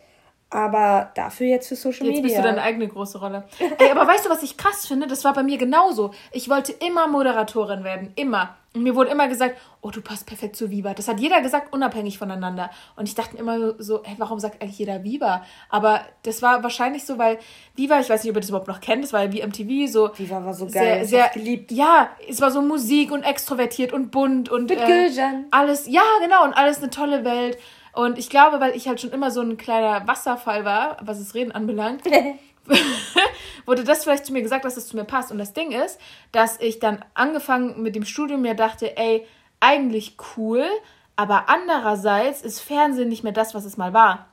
Aber 0.50 1.10
dafür 1.14 1.46
jetzt 1.46 1.68
für 1.68 1.76
Social 1.76 2.06
Media. 2.06 2.22
Jetzt 2.22 2.22
bist 2.22 2.38
du 2.38 2.42
deine 2.42 2.62
eigene 2.62 2.88
große 2.88 3.18
Rolle. 3.18 3.44
Ey, 3.78 3.90
aber 3.90 4.06
weißt 4.06 4.24
du, 4.24 4.30
was 4.30 4.42
ich 4.42 4.56
krass 4.56 4.86
finde? 4.86 5.06
Das 5.06 5.24
war 5.24 5.34
bei 5.34 5.42
mir 5.42 5.58
genauso. 5.58 6.12
Ich 6.32 6.48
wollte 6.48 6.72
immer 6.72 7.06
Moderatorin 7.06 7.84
werden. 7.84 8.12
Immer. 8.16 8.56
Und 8.74 8.82
mir 8.82 8.94
wurde 8.94 9.10
immer 9.10 9.28
gesagt, 9.28 9.56
oh, 9.80 9.90
du 9.90 10.00
passt 10.00 10.26
perfekt 10.26 10.56
zu 10.56 10.70
Viva. 10.70 10.94
Das 10.94 11.08
hat 11.08 11.20
jeder 11.20 11.40
gesagt, 11.40 11.72
unabhängig 11.72 12.18
voneinander. 12.18 12.70
Und 12.96 13.08
ich 13.08 13.14
dachte 13.14 13.36
immer 13.36 13.74
so, 13.78 14.02
ey, 14.04 14.14
warum 14.18 14.38
sagt 14.38 14.62
eigentlich 14.62 14.78
jeder 14.78 15.04
Viva? 15.04 15.44
Aber 15.68 16.02
das 16.22 16.42
war 16.42 16.62
wahrscheinlich 16.62 17.04
so, 17.04 17.18
weil 17.18 17.38
Viva, 17.74 17.98
ich 18.00 18.08
weiß 18.08 18.22
nicht, 18.22 18.30
ob 18.30 18.36
ihr 18.36 18.40
das 18.40 18.50
überhaupt 18.50 18.68
noch 18.68 18.80
kennt, 18.80 19.04
das 19.04 19.12
war 19.12 19.24
ja 19.24 19.32
wie 19.32 19.44
MTV 19.44 19.90
so. 19.90 20.10
Viva 20.16 20.44
war 20.44 20.54
so 20.54 20.66
geil, 20.66 21.04
sehr, 21.04 21.06
sehr 21.06 21.28
geliebt. 21.30 21.72
Ja, 21.72 22.10
es 22.28 22.40
war 22.40 22.50
so 22.50 22.62
Musik 22.62 23.10
und 23.10 23.22
extrovertiert 23.22 23.92
und 23.92 24.10
bunt 24.10 24.48
und 24.48 24.70
Mit 24.70 24.78
äh, 24.78 25.10
alles. 25.50 25.86
Ja, 25.88 26.02
genau. 26.22 26.44
Und 26.44 26.52
alles 26.52 26.78
eine 26.78 26.90
tolle 26.90 27.24
Welt. 27.24 27.58
Und 27.92 28.18
ich 28.18 28.30
glaube, 28.30 28.60
weil 28.60 28.76
ich 28.76 28.88
halt 28.88 29.00
schon 29.00 29.10
immer 29.10 29.30
so 29.30 29.40
ein 29.40 29.56
kleiner 29.56 30.06
Wasserfall 30.06 30.64
war, 30.64 30.96
was 31.00 31.18
das 31.18 31.34
Reden 31.34 31.52
anbelangt, 31.52 32.02
wurde 33.66 33.84
das 33.84 34.04
vielleicht 34.04 34.26
zu 34.26 34.32
mir 34.32 34.42
gesagt, 34.42 34.64
dass 34.64 34.74
das 34.74 34.88
zu 34.88 34.96
mir 34.96 35.04
passt. 35.04 35.30
Und 35.30 35.38
das 35.38 35.52
Ding 35.52 35.72
ist, 35.72 35.98
dass 36.32 36.60
ich 36.60 36.78
dann 36.78 37.04
angefangen 37.14 37.82
mit 37.82 37.94
dem 37.94 38.04
Studium 38.04 38.42
mir 38.42 38.54
dachte, 38.54 38.96
ey, 38.96 39.26
eigentlich 39.60 40.16
cool, 40.36 40.64
aber 41.16 41.48
andererseits 41.48 42.42
ist 42.42 42.60
Fernsehen 42.60 43.08
nicht 43.08 43.24
mehr 43.24 43.32
das, 43.32 43.54
was 43.54 43.64
es 43.64 43.76
mal 43.76 43.92
war. 43.92 44.28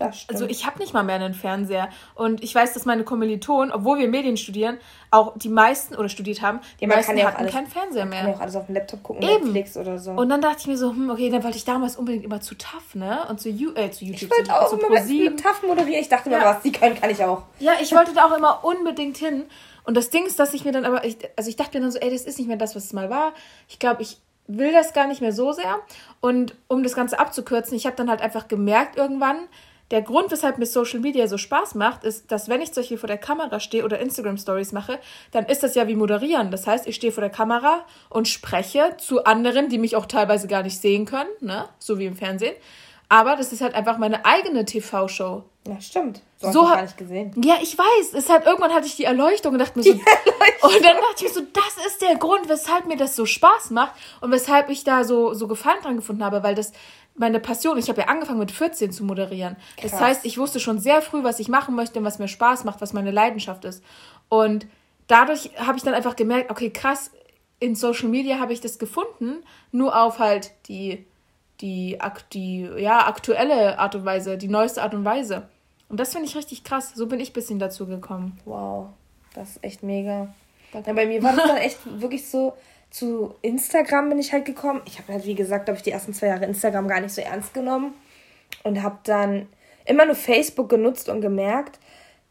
Also 0.00 0.46
ich 0.46 0.66
habe 0.66 0.78
nicht 0.78 0.94
mal 0.94 1.02
mehr 1.02 1.16
einen 1.16 1.34
Fernseher. 1.34 1.88
Und 2.14 2.42
ich 2.42 2.54
weiß, 2.54 2.72
dass 2.72 2.84
meine 2.84 3.04
Kommilitonen, 3.04 3.72
obwohl 3.72 3.98
wir 3.98 4.08
Medien 4.08 4.36
studieren, 4.36 4.78
auch 5.10 5.36
die 5.36 5.48
meisten 5.48 5.96
oder 5.96 6.08
studiert 6.08 6.42
haben, 6.42 6.60
die 6.80 6.84
ja, 6.84 6.88
meisten 6.88 7.16
ja 7.16 7.26
hatten 7.26 7.38
alles, 7.38 7.52
keinen 7.52 7.66
Fernseher 7.66 8.06
mehr. 8.06 8.22
Man 8.22 8.22
kann 8.22 8.30
ja 8.30 8.36
auch 8.36 8.40
alles 8.40 8.56
auf 8.56 8.66
dem 8.66 8.74
Laptop 8.74 9.02
gucken, 9.02 9.22
Eben. 9.22 9.52
Netflix 9.52 9.76
oder 9.76 9.98
so. 9.98 10.12
Und 10.12 10.28
dann 10.28 10.40
dachte 10.40 10.58
ich 10.60 10.66
mir 10.66 10.78
so, 10.78 10.90
hm, 10.90 11.10
okay, 11.10 11.30
dann 11.30 11.42
wollte 11.42 11.56
ich 11.56 11.64
damals 11.64 11.96
unbedingt 11.96 12.24
immer 12.24 12.40
zu 12.40 12.54
TAF, 12.54 12.94
ne? 12.94 13.26
Und 13.28 13.40
zu, 13.40 13.48
äh, 13.48 13.90
zu 13.90 14.04
YouTube. 14.04 14.30
Ich 14.30 14.30
wollte 14.30 14.54
auch 14.54 14.68
zu 14.68 14.78
immer 14.78 14.90
mit 14.90 15.42
TAF 15.42 15.62
moderieren. 15.62 16.00
Ich 16.00 16.08
dachte 16.08 16.30
mir, 16.30 16.40
was 16.40 16.62
die 16.62 16.72
können, 16.72 16.98
kann 16.98 17.10
ich 17.10 17.22
auch. 17.24 17.42
Ja, 17.58 17.72
ich 17.80 17.92
wollte 17.92 18.12
da 18.14 18.26
auch 18.26 18.36
immer 18.36 18.64
unbedingt 18.64 19.16
hin. 19.16 19.44
Und 19.84 19.96
das 19.96 20.10
Ding 20.10 20.26
ist, 20.26 20.38
dass 20.38 20.54
ich 20.54 20.64
mir 20.64 20.72
dann 20.72 20.84
aber, 20.84 21.04
ich, 21.04 21.16
also 21.36 21.48
ich 21.50 21.56
dachte 21.56 21.78
mir 21.78 21.82
dann 21.82 21.90
so, 21.90 21.98
ey, 21.98 22.10
das 22.10 22.22
ist 22.22 22.38
nicht 22.38 22.46
mehr 22.46 22.56
das, 22.56 22.76
was 22.76 22.84
es 22.84 22.92
mal 22.92 23.10
war. 23.10 23.32
Ich 23.68 23.78
glaube, 23.78 24.02
ich 24.02 24.18
will 24.46 24.72
das 24.72 24.92
gar 24.92 25.06
nicht 25.06 25.20
mehr 25.20 25.32
so 25.32 25.52
sehr. 25.52 25.80
Und 26.20 26.54
um 26.68 26.82
das 26.82 26.94
Ganze 26.94 27.18
abzukürzen, 27.18 27.76
ich 27.76 27.86
habe 27.86 27.96
dann 27.96 28.10
halt 28.10 28.20
einfach 28.20 28.48
gemerkt 28.48 28.96
irgendwann, 28.96 29.48
der 29.90 30.02
Grund, 30.02 30.30
weshalb 30.30 30.58
mir 30.58 30.66
Social 30.66 31.00
Media 31.00 31.26
so 31.26 31.36
Spaß 31.36 31.74
macht, 31.74 32.04
ist, 32.04 32.30
dass 32.30 32.48
wenn 32.48 32.60
ich 32.60 32.72
zum 32.72 32.82
Beispiel 32.82 32.98
vor 32.98 33.08
der 33.08 33.18
Kamera 33.18 33.58
stehe 33.58 33.84
oder 33.84 33.98
Instagram 33.98 34.38
Stories 34.38 34.72
mache, 34.72 34.98
dann 35.32 35.46
ist 35.46 35.62
das 35.62 35.74
ja 35.74 35.88
wie 35.88 35.96
moderieren. 35.96 36.50
Das 36.50 36.66
heißt, 36.66 36.86
ich 36.86 36.94
stehe 36.94 37.12
vor 37.12 37.22
der 37.22 37.30
Kamera 37.30 37.84
und 38.08 38.28
spreche 38.28 38.96
zu 38.98 39.24
anderen, 39.24 39.68
die 39.68 39.78
mich 39.78 39.96
auch 39.96 40.06
teilweise 40.06 40.46
gar 40.46 40.62
nicht 40.62 40.80
sehen 40.80 41.06
können, 41.06 41.30
ne? 41.40 41.68
so 41.78 41.98
wie 41.98 42.06
im 42.06 42.16
Fernsehen. 42.16 42.54
Aber 43.08 43.34
das 43.34 43.52
ist 43.52 43.60
halt 43.60 43.74
einfach 43.74 43.98
meine 43.98 44.24
eigene 44.24 44.64
TV-Show. 44.64 45.42
Ja, 45.66 45.80
stimmt. 45.80 46.22
So, 46.38 46.52
so 46.52 46.64
habe 46.64 46.76
gar 46.76 46.82
nicht 46.82 46.96
gesehen. 46.96 47.32
Ja, 47.44 47.56
ich 47.60 47.76
weiß. 47.76 48.14
Es 48.14 48.30
hat 48.30 48.46
irgendwann 48.46 48.72
hatte 48.72 48.86
ich 48.86 48.96
die 48.96 49.04
Erleuchtung 49.04 49.52
und 49.52 49.58
dachte 49.58 49.78
mir 49.78 49.82
so. 49.82 49.90
und 49.92 50.00
dann 50.02 50.96
dachte 50.96 51.16
ich 51.16 51.22
mir 51.22 51.28
so, 51.28 51.40
das 51.52 51.86
ist 51.86 52.00
der 52.00 52.16
Grund, 52.16 52.48
weshalb 52.48 52.86
mir 52.86 52.96
das 52.96 53.14
so 53.14 53.26
Spaß 53.26 53.70
macht 53.70 53.92
und 54.22 54.30
weshalb 54.32 54.70
ich 54.70 54.84
da 54.84 55.04
so 55.04 55.34
so 55.34 55.48
Gefallen 55.48 55.82
dran 55.82 55.96
gefunden 55.96 56.24
habe, 56.24 56.42
weil 56.42 56.54
das 56.54 56.72
meine 57.14 57.40
Passion. 57.40 57.78
Ich 57.78 57.88
habe 57.88 58.00
ja 58.00 58.08
angefangen 58.08 58.38
mit 58.38 58.50
14 58.50 58.90
zu 58.90 59.04
moderieren. 59.04 59.56
Krass. 59.76 59.90
Das 59.90 60.00
heißt, 60.00 60.24
ich 60.24 60.38
wusste 60.38 60.60
schon 60.60 60.78
sehr 60.78 61.02
früh, 61.02 61.22
was 61.22 61.38
ich 61.38 61.48
machen 61.48 61.74
möchte 61.74 61.98
und 61.98 62.04
was 62.04 62.18
mir 62.18 62.28
Spaß 62.28 62.64
macht, 62.64 62.80
was 62.80 62.92
meine 62.92 63.10
Leidenschaft 63.10 63.64
ist. 63.66 63.84
Und 64.28 64.66
dadurch 65.06 65.50
habe 65.58 65.76
ich 65.76 65.84
dann 65.84 65.94
einfach 65.94 66.16
gemerkt, 66.16 66.50
okay, 66.50 66.70
krass, 66.70 67.10
in 67.58 67.74
Social 67.74 68.08
Media 68.08 68.38
habe 68.38 68.54
ich 68.54 68.62
das 68.62 68.78
gefunden, 68.78 69.44
nur 69.70 70.00
auf 70.00 70.18
halt 70.18 70.52
die 70.66 71.04
die, 71.60 71.98
die 72.32 72.68
ja, 72.78 73.06
aktuelle 73.06 73.78
Art 73.78 73.94
und 73.94 74.04
Weise, 74.04 74.38
die 74.38 74.48
neueste 74.48 74.82
Art 74.82 74.94
und 74.94 75.04
Weise. 75.04 75.48
Und 75.88 75.98
das 75.98 76.12
finde 76.12 76.28
ich 76.28 76.36
richtig 76.36 76.64
krass. 76.64 76.92
So 76.94 77.06
bin 77.06 77.20
ich 77.20 77.30
ein 77.30 77.34
bisschen 77.34 77.58
dazu 77.58 77.86
gekommen. 77.86 78.38
Wow, 78.44 78.88
das 79.34 79.50
ist 79.50 79.64
echt 79.64 79.82
mega. 79.82 80.32
Ja, 80.72 80.92
bei 80.92 81.06
mir 81.06 81.22
war 81.22 81.34
das 81.34 81.46
dann 81.46 81.56
echt 81.58 81.78
wirklich 82.00 82.28
so, 82.28 82.54
zu 82.90 83.34
Instagram 83.42 84.08
bin 84.08 84.18
ich 84.18 84.32
halt 84.32 84.44
gekommen. 84.44 84.82
Ich 84.84 84.98
habe 84.98 85.12
halt, 85.12 85.24
wie 85.24 85.34
gesagt, 85.34 85.66
glaube 85.66 85.78
ich, 85.78 85.82
die 85.82 85.92
ersten 85.92 86.12
zwei 86.12 86.26
Jahre 86.26 86.44
Instagram 86.44 86.88
gar 86.88 87.00
nicht 87.00 87.14
so 87.14 87.20
ernst 87.20 87.54
genommen 87.54 87.94
und 88.64 88.82
habe 88.82 88.98
dann 89.04 89.46
immer 89.86 90.04
nur 90.04 90.16
Facebook 90.16 90.68
genutzt 90.68 91.08
und 91.08 91.20
gemerkt, 91.20 91.78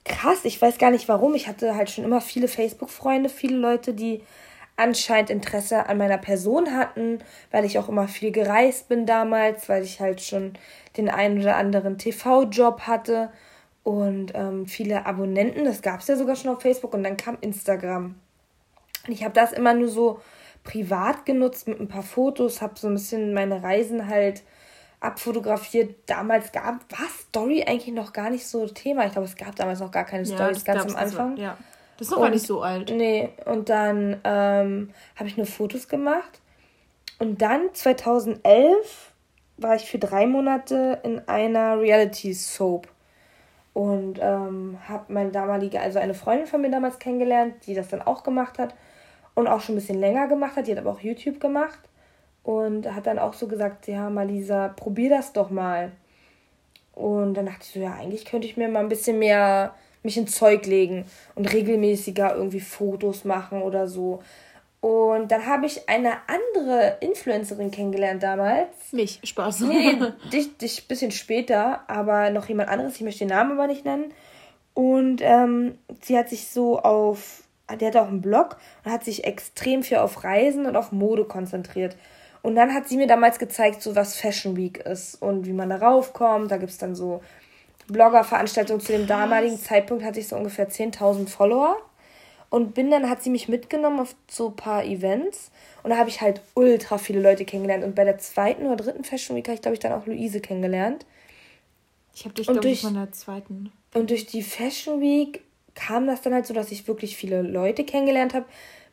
krass, 0.03 0.39
ich 0.43 0.62
weiß 0.62 0.77
gar 0.77 0.91
nicht 0.91 1.07
warum. 1.07 1.33
Ich 1.33 1.48
hatte 1.48 1.75
halt 1.75 1.89
schon 1.89 2.03
immer 2.03 2.21
viele 2.21 2.48
Facebook-Freunde, 2.48 3.29
viele 3.29 3.57
Leute, 3.57 3.93
die 3.93 4.21
anscheinend 4.79 5.29
Interesse 5.29 5.88
an 5.88 5.98
meiner 5.98 6.17
Person 6.17 6.75
hatten, 6.75 7.19
weil 7.51 7.65
ich 7.65 7.77
auch 7.77 7.89
immer 7.89 8.07
viel 8.07 8.31
gereist 8.31 8.89
bin 8.89 9.05
damals, 9.05 9.69
weil 9.69 9.83
ich 9.83 10.00
halt 10.00 10.21
schon 10.21 10.53
den 10.98 11.09
einen 11.09 11.39
oder 11.41 11.57
anderen 11.57 11.98
TV-Job 11.98 12.81
hatte 12.81 13.29
und 13.83 14.33
ähm, 14.36 14.65
viele 14.65 15.05
Abonnenten. 15.05 15.65
Das 15.65 15.81
gab 15.81 16.00
es 16.00 16.07
ja 16.07 16.15
sogar 16.15 16.36
schon 16.36 16.51
auf 16.51 16.62
Facebook 16.62 16.93
und 16.93 17.03
dann 17.03 17.17
kam 17.17 17.38
Instagram. 17.41 18.15
Und 19.07 19.13
ich 19.13 19.24
habe 19.24 19.33
das 19.33 19.51
immer 19.51 19.74
nur 19.74 19.89
so 19.89 20.21
privat 20.63 21.25
genutzt 21.25 21.67
mit 21.67 21.79
ein 21.79 21.88
paar 21.88 22.03
Fotos, 22.03 22.62
habe 22.62 22.77
so 22.77 22.88
ein 22.88 22.93
bisschen 22.93 23.33
meine 23.33 23.63
Reisen 23.63 24.07
halt 24.07 24.43
abfotografiert. 25.00 25.95
Damals 26.05 26.51
gab 26.51 26.86
war 26.91 27.07
Story 27.27 27.63
eigentlich 27.67 27.93
noch 27.93 28.13
gar 28.13 28.29
nicht 28.29 28.45
so 28.45 28.67
Thema. 28.67 29.05
Ich 29.05 29.13
glaube, 29.13 29.27
es 29.27 29.36
gab 29.36 29.55
damals 29.55 29.79
noch 29.79 29.91
gar 29.91 30.05
keine 30.05 30.24
ja, 30.24 30.36
Stories 30.36 30.65
ganz 30.65 30.86
am 30.86 30.95
Anfang. 30.95 31.38
So, 31.38 31.41
ja. 31.41 31.57
Das 32.00 32.08
ist 32.08 32.12
noch 32.12 32.22
gar 32.22 32.29
nicht 32.29 32.48
so 32.48 32.62
alt. 32.62 32.91
Nee, 32.96 33.29
und 33.44 33.68
dann 33.68 34.22
ähm, 34.24 34.91
habe 35.18 35.27
ich 35.27 35.36
nur 35.36 35.46
Fotos 35.46 35.89
gemacht. 35.89 36.39
Und 37.20 37.41
dann 37.41 37.74
2011 37.74 39.12
war 39.58 39.75
ich 39.75 39.84
für 39.84 40.00
drei 40.00 40.25
Monate 40.25 41.00
in 41.03 41.27
einer 41.27 41.77
Reality 41.77 42.34
Soap 42.34 42.88
und 43.74 44.18
ähm, 44.22 44.77
habe 44.88 45.12
meine 45.12 45.32
damalige, 45.32 45.82
also 45.82 46.00
eine 46.00 46.13
Freundin 46.13 46.48
von 46.48 46.62
mir 46.62 46.72
damals 46.72 47.00
kennengelernt, 47.00 47.56
die 47.65 47.74
das 47.74 47.89
dann 47.89 48.01
auch 48.01 48.24
gemacht 48.24 48.60
hat 48.60 48.74
und 49.36 49.48
auch 49.48 49.60
schon 49.60 49.75
ein 49.75 49.79
bisschen 49.79 50.00
länger 50.00 50.27
gemacht 50.27 50.56
hat. 50.56 50.68
Die 50.68 50.72
hat 50.72 50.79
aber 50.79 50.91
auch 50.91 51.01
YouTube 51.01 51.41
gemacht 51.41 51.79
und 52.44 52.96
hat 52.96 53.08
dann 53.08 53.20
auch 53.20 53.34
so 53.34 53.48
gesagt, 53.48 53.88
ja, 53.88 54.10
Malisa, 54.10 54.70
probier 54.70 55.10
das 55.10 55.34
doch 55.34 55.50
mal. 55.50 55.91
Und 56.94 57.34
dann 57.34 57.48
dachte 57.48 57.63
ich 57.63 57.72
so, 57.72 57.82
ja, 57.82 57.94
eigentlich 57.94 58.24
könnte 58.24 58.48
ich 58.48 58.56
mir 58.56 58.70
mal 58.70 58.79
ein 58.79 58.89
bisschen 58.89 59.20
mehr 59.20 59.75
mich 60.03 60.18
ins 60.18 60.36
Zeug 60.36 60.65
legen 60.65 61.06
und 61.36 61.51
regelmäßiger 61.51 62.36
irgendwie 62.36 62.62
Fotos 62.62 63.25
machen 63.25 63.62
oder 63.62 63.88
so. 63.88 64.22
Und 64.82 65.29
dann 65.29 65.46
habe 65.46 65.65
ich 65.65 65.89
eine 65.89 66.13
andere 66.27 66.98
Influencerin 67.01 67.70
kennengelernt 67.70 68.24
damals. 68.24 68.70
Mich, 68.94 69.20
Spaß. 69.24 69.62
Nee, 69.62 69.98
dich, 70.32 70.56
dich 70.58 70.84
ein 70.84 70.88
bisschen 70.88 71.12
später, 71.12 71.84
aber 71.89 72.29
noch 72.29 72.48
jemand 72.48 72.70
anderes. 72.70 72.96
Ich 72.96 73.01
möchte 73.01 73.20
den 73.20 73.29
Namen 73.29 73.51
aber 73.51 73.68
nicht 73.68 73.84
nennen. 73.84 74.13
Und 74.74 75.22
ähm, 75.22 75.77
sie 76.01 76.18
hat 76.18 76.29
sich 76.29 76.48
so 76.48 76.79
auf, 76.79 77.44
die 77.82 77.86
hat 77.86 77.98
auch 77.98 78.08
einen 78.08 78.22
Blog 78.22 78.58
und 78.86 78.91
hat 78.91 79.03
sich 79.03 79.25
extrem 79.25 79.84
viel 79.84 79.98
auf 79.98 80.24
Reisen 80.24 80.65
und 80.65 80.77
auf 80.77 80.94
Mode 80.94 81.25
konzentriert. 81.25 81.98
Und 82.41 82.56
dann 82.56 82.74
hat 82.74 82.88
sie 82.88 82.96
mir 82.96 83.08
damals 83.08 83.38
gezeigt, 83.38 83.82
so 83.82 83.98
was 83.98 84.15
Fashion 84.15 84.56
Week 84.56 84.77
ist 84.77 85.22
und 85.22 85.46
wie 85.46 85.51
man 85.51 85.70
darauf 85.70 86.13
kommt. 86.13 86.51
Da 86.51 86.58
gibt 86.58 86.72
es 86.72 86.77
dann 86.77 86.96
so 86.96 87.22
Blogger-Veranstaltung 87.93 88.79
zu 88.79 88.91
dem 88.91 89.08
damaligen 89.08 89.58
Zeitpunkt 89.60 90.03
hatte 90.03 90.19
ich 90.19 90.27
so 90.27 90.36
ungefähr 90.36 90.69
10.000 90.69 91.27
Follower. 91.27 91.77
Und 92.50 92.74
bin 92.74 92.89
dann, 92.89 93.10
hat 93.10 93.22
sie 93.22 93.29
mich 93.29 93.48
mitgenommen 93.48 94.00
auf 94.00 94.15
so 94.27 94.48
ein 94.48 94.55
paar 94.55 94.84
Events. 94.84 95.51
Und 95.84 95.91
da 95.91 95.98
habe 95.98 96.10
ich 96.10 96.19
halt 96.19 96.41
ultra 96.55 96.98
viele 96.98 97.22
Leute 97.22 97.46
kennengelernt. 97.46 97.84
Und 97.84 97.93
bei 97.93 98.03
der 98.03 98.17
zweiten 98.17 98.65
oder 98.65 98.75
dritten 98.75 99.03
Fashion 99.03 99.36
Week 99.36 99.48
habe 99.48 99.55
ich, 99.55 99.62
glaube 99.62 99.75
ich, 99.75 99.79
dann 99.79 99.91
auch 99.91 100.08
Luise 100.08 100.39
kennengelernt. 100.39 101.05
Ich 102.15 102.25
habe 102.25 102.34
dich, 102.34 102.48
glaube 102.48 102.67
ich, 102.67 102.81
von 102.81 102.96
der 102.96 103.12
zweiten. 103.12 103.72
Und 103.93 104.10
durch 104.10 104.25
die 104.25 104.41
Fashion 104.41 105.00
Week 105.00 105.43
kam 105.75 106.08
das 106.08 106.22
dann 106.22 106.34
halt 106.34 106.48
so, 106.48 106.53
dass 106.53 106.72
ich 106.72 106.88
wirklich 106.88 107.15
viele 107.15 107.43
Leute 107.43 107.84
kennengelernt 107.84 108.34
habe. 108.34 108.46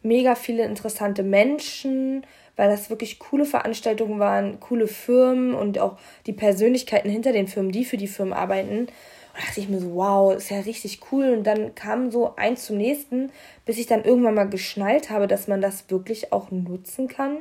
Mega 0.03 0.35
viele 0.35 0.65
interessante 0.65 1.23
Menschen 1.23 2.27
weil 2.57 2.71
das 2.71 2.91
wirklich 2.91 3.19
coole 3.19 3.45
Veranstaltungen 3.45 4.19
waren, 4.19 4.61
coole 4.61 4.89
Firmen 4.89 5.55
und 5.55 5.79
auch 5.79 5.99
die 6.27 6.33
Persönlichkeiten 6.33 7.11
hinter 7.11 7.33
den 7.33 7.49
Firmen, 7.49 7.71
die 7.71 7.85
für 7.85 7.99
die 7.99 8.09
Firmen 8.09 8.33
arbeiten. 8.33 8.81
Und 8.81 8.93
da 9.35 9.41
dachte 9.47 9.61
ich 9.61 9.69
mir 9.69 9.81
so, 9.81 9.95
wow, 9.95 10.35
ist 10.35 10.51
ja 10.51 10.61
richtig 10.61 11.01
cool. 11.13 11.31
Und 11.31 11.45
dann 11.45 11.75
kam 11.75 12.11
so 12.11 12.35
eins 12.37 12.65
zum 12.65 12.79
nächsten, 12.79 13.31
bis 13.67 13.79
ich 13.79 13.87
dann 13.87 14.05
irgendwann 14.05 14.35
mal 14.35 14.49
geschnallt 14.49 15.11
habe, 15.11 15.27
dass 15.27 15.49
man 15.49 15.61
das 15.61 15.91
wirklich 15.91 16.33
auch 16.33 16.51
nutzen 16.51 17.09
kann, 17.09 17.41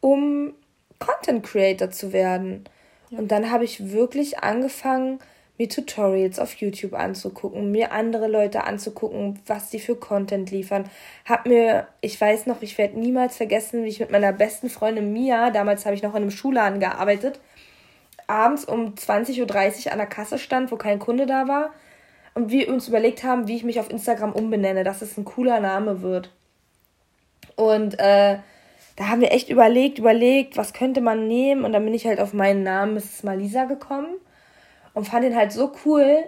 um 0.00 0.52
Content 0.98 1.44
Creator 1.44 1.90
zu 1.90 2.12
werden. 2.12 2.64
Ja. 3.10 3.18
Und 3.18 3.28
dann 3.30 3.50
habe 3.50 3.64
ich 3.64 3.92
wirklich 3.92 4.40
angefangen, 4.40 5.20
mir 5.58 5.68
Tutorials 5.68 6.38
auf 6.38 6.54
YouTube 6.54 6.94
anzugucken, 6.94 7.70
mir 7.70 7.92
andere 7.92 8.26
Leute 8.26 8.64
anzugucken, 8.64 9.38
was 9.46 9.70
die 9.70 9.80
für 9.80 9.96
Content 9.96 10.50
liefern. 10.50 10.84
Hab 11.24 11.46
mir, 11.46 11.86
ich 12.00 12.18
weiß 12.20 12.46
noch, 12.46 12.62
ich 12.62 12.78
werde 12.78 12.98
niemals 12.98 13.36
vergessen, 13.36 13.84
wie 13.84 13.88
ich 13.88 14.00
mit 14.00 14.10
meiner 14.10 14.32
besten 14.32 14.70
Freundin 14.70 15.12
Mia, 15.12 15.50
damals 15.50 15.84
habe 15.84 15.94
ich 15.94 16.02
noch 16.02 16.14
in 16.14 16.22
einem 16.22 16.30
Schulladen 16.30 16.80
gearbeitet, 16.80 17.40
abends 18.26 18.64
um 18.64 18.94
20.30 18.94 19.86
Uhr 19.86 19.92
an 19.92 19.98
der 19.98 20.06
Kasse 20.06 20.38
stand, 20.38 20.72
wo 20.72 20.76
kein 20.76 20.98
Kunde 20.98 21.26
da 21.26 21.48
war. 21.48 21.72
Und 22.34 22.50
wir 22.50 22.70
uns 22.70 22.88
überlegt 22.88 23.24
haben, 23.24 23.46
wie 23.46 23.56
ich 23.56 23.64
mich 23.64 23.78
auf 23.78 23.90
Instagram 23.90 24.32
umbenenne, 24.32 24.84
dass 24.84 25.02
es 25.02 25.18
ein 25.18 25.26
cooler 25.26 25.60
Name 25.60 26.00
wird. 26.00 26.30
Und 27.56 27.98
äh, 27.98 28.38
da 28.96 29.08
haben 29.08 29.20
wir 29.20 29.32
echt 29.32 29.50
überlegt, 29.50 29.98
überlegt, 29.98 30.56
was 30.56 30.72
könnte 30.72 31.02
man 31.02 31.28
nehmen. 31.28 31.62
Und 31.62 31.72
dann 31.72 31.84
bin 31.84 31.92
ich 31.92 32.06
halt 32.06 32.20
auf 32.20 32.32
meinen 32.32 32.62
Namen 32.62 32.94
Mrs. 32.94 33.22
Malisa 33.22 33.64
gekommen 33.64 34.16
und 34.94 35.06
fand 35.06 35.24
ihn 35.24 35.36
halt 35.36 35.52
so 35.52 35.72
cool. 35.84 36.24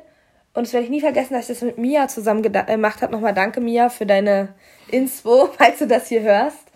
Und 0.55 0.67
das 0.67 0.73
werde 0.73 0.85
ich 0.85 0.91
nie 0.91 1.01
vergessen, 1.01 1.35
dass 1.35 1.49
ich 1.49 1.59
das 1.59 1.63
mit 1.63 1.79
Mia 1.79 2.07
zusammen 2.09 2.43
gemacht 2.43 3.03
habe. 3.03 3.13
Nochmal 3.13 3.35
danke, 3.35 3.61
Mia, 3.61 3.89
für 3.89 4.07
deine 4.07 4.55
Inspo, 4.89 5.49
falls 5.59 5.79
du 5.81 5.87
das 5.87 6.09
hier 6.09 6.23
hörst. 6.23 6.71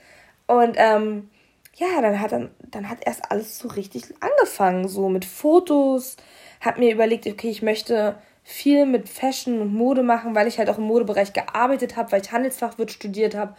Und 0.46 0.76
ähm, 0.76 1.30
ja, 1.76 2.00
dann 2.00 2.20
hat, 2.20 2.32
dann, 2.32 2.50
dann 2.70 2.88
hat 2.88 2.98
erst 3.06 3.30
alles 3.30 3.58
so 3.58 3.68
richtig 3.68 4.04
angefangen, 4.20 4.88
so 4.88 5.08
mit 5.08 5.24
Fotos. 5.24 6.16
Hab 6.60 6.78
mir 6.78 6.92
überlegt, 6.92 7.26
okay, 7.26 7.50
ich 7.50 7.62
möchte 7.62 8.16
viel 8.42 8.86
mit 8.86 9.08
Fashion 9.08 9.60
und 9.60 9.74
Mode 9.74 10.02
machen, 10.02 10.34
weil 10.34 10.48
ich 10.48 10.58
halt 10.58 10.70
auch 10.70 10.78
im 10.78 10.84
Modebereich 10.84 11.32
gearbeitet 11.32 11.96
habe, 11.96 12.10
weil 12.10 12.22
ich 12.22 12.32
Handelsfachwirt 12.32 12.90
studiert 12.90 13.36
habe 13.36 13.54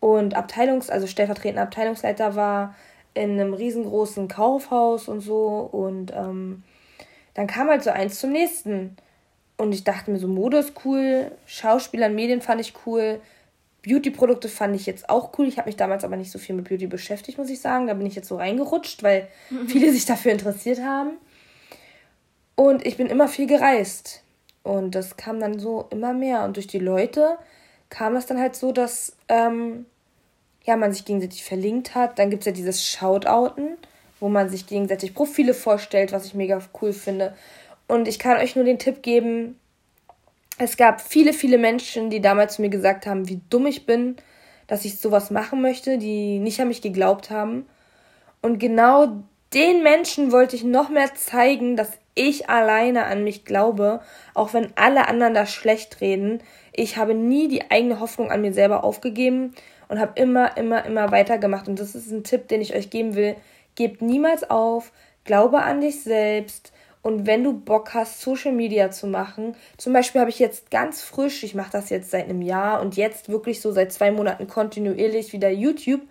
und 0.00 0.34
Abteilungs-, 0.34 0.90
also 0.90 1.06
stellvertretender 1.06 1.62
Abteilungsleiter 1.62 2.34
war 2.34 2.74
in 3.12 3.32
einem 3.32 3.54
riesengroßen 3.54 4.28
Kaufhaus 4.28 5.08
und 5.08 5.20
so. 5.20 5.68
Und 5.70 6.12
ähm, 6.12 6.62
dann 7.34 7.46
kam 7.46 7.68
halt 7.68 7.82
so 7.82 7.90
eins 7.90 8.18
zum 8.18 8.32
nächsten. 8.32 8.96
Und 9.56 9.72
ich 9.72 9.84
dachte 9.84 10.10
mir 10.10 10.18
so, 10.18 10.26
Mode 10.26 10.58
ist 10.58 10.72
cool, 10.84 11.32
Schauspieler 11.46 12.06
und 12.06 12.14
Medien 12.14 12.40
fand 12.40 12.60
ich 12.60 12.72
cool, 12.86 13.20
Beauty-Produkte 13.82 14.48
fand 14.48 14.76
ich 14.76 14.86
jetzt 14.86 15.08
auch 15.08 15.38
cool. 15.38 15.48
Ich 15.48 15.58
habe 15.58 15.68
mich 15.68 15.76
damals 15.76 16.04
aber 16.04 16.16
nicht 16.16 16.30
so 16.30 16.38
viel 16.38 16.54
mit 16.54 16.68
Beauty 16.68 16.86
beschäftigt, 16.86 17.38
muss 17.38 17.50
ich 17.50 17.60
sagen. 17.60 17.86
Da 17.86 17.94
bin 17.94 18.06
ich 18.06 18.14
jetzt 18.14 18.28
so 18.28 18.36
reingerutscht, 18.36 19.02
weil 19.02 19.28
viele 19.66 19.92
sich 19.92 20.06
dafür 20.06 20.32
interessiert 20.32 20.80
haben. 20.80 21.12
Und 22.56 22.86
ich 22.86 22.96
bin 22.96 23.06
immer 23.06 23.28
viel 23.28 23.46
gereist. 23.46 24.22
Und 24.62 24.94
das 24.94 25.16
kam 25.16 25.40
dann 25.40 25.58
so 25.58 25.86
immer 25.90 26.12
mehr. 26.12 26.44
Und 26.44 26.56
durch 26.56 26.66
die 26.66 26.78
Leute 26.78 27.38
kam 27.88 28.14
das 28.14 28.26
dann 28.26 28.38
halt 28.38 28.54
so, 28.54 28.72
dass 28.72 29.16
ähm, 29.28 29.86
ja, 30.64 30.76
man 30.76 30.92
sich 30.92 31.04
gegenseitig 31.04 31.42
verlinkt 31.42 31.94
hat. 31.94 32.18
Dann 32.18 32.30
gibt 32.30 32.42
es 32.42 32.46
ja 32.46 32.52
dieses 32.52 32.84
Shoutouten, 32.84 33.78
wo 34.20 34.28
man 34.28 34.48
sich 34.48 34.66
gegenseitig 34.66 35.14
Profile 35.14 35.54
vorstellt, 35.54 36.12
was 36.12 36.26
ich 36.26 36.34
mega 36.34 36.60
cool 36.80 36.92
finde. 36.92 37.34
Und 37.88 38.06
ich 38.06 38.18
kann 38.18 38.38
euch 38.38 38.54
nur 38.54 38.64
den 38.64 38.78
Tipp 38.78 39.02
geben, 39.02 39.58
es 40.58 40.76
gab 40.76 41.00
viele, 41.00 41.32
viele 41.32 41.56
Menschen, 41.56 42.10
die 42.10 42.20
damals 42.20 42.56
zu 42.56 42.62
mir 42.62 42.68
gesagt 42.68 43.06
haben, 43.06 43.28
wie 43.28 43.40
dumm 43.48 43.66
ich 43.66 43.86
bin, 43.86 44.16
dass 44.66 44.84
ich 44.84 44.98
sowas 44.98 45.30
machen 45.30 45.62
möchte, 45.62 45.96
die 45.96 46.38
nicht 46.38 46.60
an 46.60 46.68
mich 46.68 46.82
geglaubt 46.82 47.30
haben. 47.30 47.66
Und 48.42 48.58
genau 48.58 49.22
den 49.54 49.82
Menschen 49.82 50.32
wollte 50.32 50.56
ich 50.56 50.62
noch 50.62 50.90
mehr 50.90 51.14
zeigen, 51.14 51.76
dass 51.76 51.90
ich 52.14 52.50
alleine 52.50 53.06
an 53.06 53.24
mich 53.24 53.46
glaube, 53.46 54.00
auch 54.34 54.52
wenn 54.52 54.72
alle 54.76 55.08
anderen 55.08 55.32
da 55.32 55.46
schlecht 55.46 56.02
reden. 56.02 56.42
Ich 56.72 56.98
habe 56.98 57.14
nie 57.14 57.48
die 57.48 57.70
eigene 57.70 57.98
Hoffnung 57.98 58.30
an 58.30 58.42
mir 58.42 58.52
selber 58.52 58.84
aufgegeben 58.84 59.54
und 59.88 59.98
habe 59.98 60.12
immer, 60.20 60.56
immer, 60.56 60.84
immer 60.84 61.10
weitergemacht. 61.10 61.68
Und 61.68 61.80
das 61.80 61.94
ist 61.94 62.10
ein 62.10 62.22
Tipp, 62.22 62.48
den 62.48 62.60
ich 62.60 62.74
euch 62.74 62.90
geben 62.90 63.14
will. 63.14 63.34
Gebt 63.80 64.02
niemals 64.02 64.50
auf, 64.50 64.92
glaube 65.24 65.62
an 65.62 65.80
dich 65.80 66.02
selbst. 66.02 66.70
Und 67.00 67.24
wenn 67.26 67.42
du 67.42 67.54
Bock 67.54 67.94
hast, 67.94 68.20
Social 68.20 68.52
Media 68.52 68.90
zu 68.90 69.06
machen, 69.06 69.56
zum 69.78 69.94
Beispiel 69.94 70.20
habe 70.20 70.28
ich 70.28 70.38
jetzt 70.38 70.70
ganz 70.70 71.00
frisch, 71.00 71.42
ich 71.44 71.54
mache 71.54 71.72
das 71.72 71.88
jetzt 71.88 72.10
seit 72.10 72.24
einem 72.24 72.42
Jahr 72.42 72.82
und 72.82 72.98
jetzt 72.98 73.30
wirklich 73.30 73.62
so 73.62 73.72
seit 73.72 73.90
zwei 73.90 74.10
Monaten 74.10 74.48
kontinuierlich 74.48 75.32
wieder 75.32 75.48
YouTube. 75.48 76.02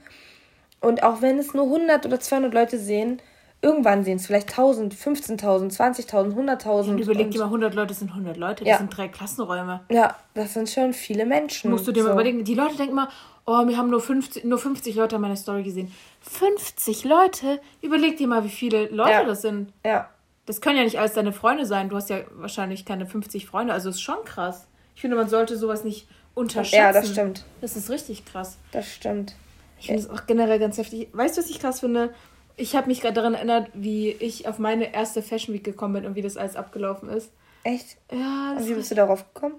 Und 0.82 1.04
auch 1.04 1.22
wenn 1.22 1.38
es 1.38 1.54
nur 1.54 1.66
100 1.66 2.08
oder 2.08 2.20
200 2.20 2.52
Leute 2.56 2.80
sehen, 2.80 3.22
Irgendwann 3.62 4.06
sehen 4.06 4.16
es 4.16 4.26
vielleicht 4.26 4.50
1000, 4.52 4.96
15.000, 4.96 5.76
20.000, 5.76 6.34
100.000. 6.34 6.90
Und 6.92 7.00
überleg 7.00 7.30
dir 7.30 7.40
mal, 7.40 7.46
100 7.46 7.74
Leute 7.74 7.94
sind 7.94 8.10
100 8.12 8.38
Leute. 8.38 8.64
Das 8.64 8.72
ja. 8.72 8.78
sind 8.78 8.96
drei 8.96 9.10
Klassenräume. 9.10 9.82
Ja, 9.92 10.16
das 10.34 10.54
sind 10.54 10.70
schon 10.70 10.94
viele 10.94 11.26
Menschen. 11.26 11.70
Musst 11.70 11.86
du 11.86 11.92
dir 11.92 12.04
so. 12.04 12.08
mal 12.08 12.14
überlegen. 12.14 12.46
Die 12.46 12.56
Leute 12.56 12.78
denken 12.78 12.96
mal, 12.96 13.10
oh, 13.50 13.68
wir 13.68 13.78
haben 13.78 13.90
nur 13.90 14.00
50, 14.00 14.44
nur 14.44 14.60
50 14.60 14.96
Leute 14.96 15.18
meine 15.18 15.36
Story 15.36 15.64
gesehen. 15.64 15.92
50 16.22 17.04
Leute? 17.04 17.60
Überleg 17.82 18.18
dir 18.18 18.28
mal, 18.28 18.44
wie 18.44 18.50
viele 18.50 18.88
Leute 18.90 19.12
ja. 19.12 19.24
das 19.24 19.42
sind. 19.42 19.74
Ja. 19.84 20.10
Das 20.46 20.62
können 20.62 20.78
ja 20.78 20.84
nicht 20.84 21.00
alles 21.00 21.14
deine 21.14 21.34
Freunde 21.34 21.66
sein. 21.66 21.90
Du 21.90 21.96
hast 21.96 22.10
ja 22.10 22.20
wahrscheinlich 22.34 22.86
keine 22.86 23.06
50 23.08 23.48
Freunde. 23.48 23.74
Also 23.74 23.90
ist 23.90 24.02
schon 24.02 24.24
krass. 24.24 24.68
Ich 24.94 25.02
finde, 25.02 25.18
man 25.18 25.30
sollte 25.30 25.58
sowas 25.58 25.84
nicht 25.84 26.08
unterschätzen. 26.36 26.76
Ja, 26.76 26.94
das 26.94 27.10
stimmt. 27.10 27.46
Das 27.62 27.76
ist 27.76 27.90
richtig 27.90 28.26
krass. 28.26 28.58
Das 28.72 28.88
stimmt. 28.88 29.36
Ich 29.80 29.88
finde 29.88 30.02
es 30.02 30.10
auch 30.10 30.28
generell 30.28 30.60
ganz 30.60 30.78
heftig. 30.78 31.10
Weißt 31.14 31.38
du, 31.38 31.42
was 31.42 31.50
ich 31.50 31.60
krass 31.60 31.80
finde? 31.80 32.14
Ich 32.56 32.76
habe 32.76 32.88
mich 32.88 33.02
gerade 33.02 33.14
daran 33.16 33.34
erinnert, 33.34 33.70
wie 33.74 34.12
ich 34.12 34.48
auf 34.48 34.60
meine 34.60 34.94
erste 34.94 35.24
Fashion 35.24 35.56
Week 35.56 35.64
gekommen 35.64 35.94
bin 35.94 36.06
und 36.06 36.16
wie 36.16 36.22
das 36.22 36.38
alles 36.38 36.56
abgelaufen 36.56 37.10
ist. 37.10 37.32
Echt? 37.64 37.98
Ja. 38.12 38.56
Und 38.58 38.68
wie 38.68 38.74
bist 38.74 38.92
du 38.92 38.96
darauf 38.96 39.34
gekommen? 39.34 39.56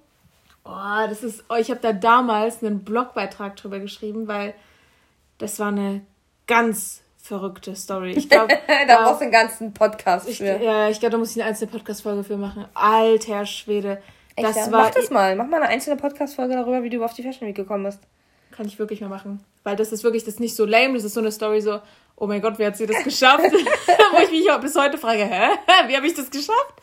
Oh, 0.64 1.06
das 1.08 1.22
ist. 1.22 1.44
Oh, 1.48 1.54
ich 1.54 1.70
habe 1.70 1.80
da 1.80 1.92
damals 1.92 2.62
einen 2.62 2.84
Blogbeitrag 2.84 3.56
drüber 3.56 3.78
geschrieben, 3.78 4.28
weil 4.28 4.54
das 5.38 5.58
war 5.58 5.68
eine 5.68 6.02
ganz 6.46 7.02
verrückte 7.16 7.76
Story. 7.76 8.12
Ich 8.12 8.28
glaube, 8.28 8.58
da 8.88 9.02
brauchst 9.02 9.20
du 9.20 9.24
einen 9.24 9.32
ganzen 9.32 9.72
Podcast 9.72 10.28
ich, 10.28 10.38
für. 10.38 10.62
Ja, 10.62 10.88
ich 10.88 11.00
glaube, 11.00 11.12
da 11.12 11.18
muss 11.18 11.30
ich 11.30 11.40
eine 11.40 11.50
einzelne 11.50 11.70
Podcast-Folge 11.70 12.24
für 12.24 12.36
machen. 12.36 12.66
Alter 12.74 13.46
Schwede. 13.46 14.02
Echt, 14.36 14.48
das 14.48 14.56
ja? 14.56 14.72
war, 14.72 14.84
Mach 14.84 14.90
das 14.90 15.10
mal. 15.10 15.36
Mach 15.36 15.46
mal 15.46 15.56
eine 15.62 15.68
einzelne 15.68 15.96
Podcast-Folge 15.96 16.54
darüber, 16.54 16.82
wie 16.82 16.90
du 16.90 17.02
auf 17.04 17.14
die 17.14 17.22
Fashion 17.22 17.48
Week 17.48 17.56
gekommen 17.56 17.84
bist. 17.84 18.00
Kann 18.50 18.66
ich 18.66 18.78
wirklich 18.78 19.00
mal 19.00 19.08
machen. 19.08 19.44
Weil 19.62 19.76
das 19.76 19.92
ist 19.92 20.04
wirklich, 20.04 20.24
das 20.24 20.34
ist 20.34 20.40
nicht 20.40 20.56
so 20.56 20.64
lame, 20.64 20.94
das 20.94 21.04
ist 21.04 21.14
so 21.14 21.20
eine 21.20 21.30
Story 21.30 21.60
so, 21.60 21.80
oh 22.16 22.26
mein 22.26 22.40
Gott, 22.40 22.58
wie 22.58 22.66
hat 22.66 22.76
sie 22.76 22.86
das 22.86 23.04
geschafft? 23.04 23.44
Wo 24.12 24.22
ich 24.22 24.30
mich 24.30 24.50
auch 24.50 24.60
bis 24.60 24.74
heute 24.76 24.98
frage, 24.98 25.24
hä? 25.24 25.50
Wie 25.86 25.96
habe 25.96 26.06
ich 26.06 26.14
das 26.14 26.30
geschafft? 26.30 26.74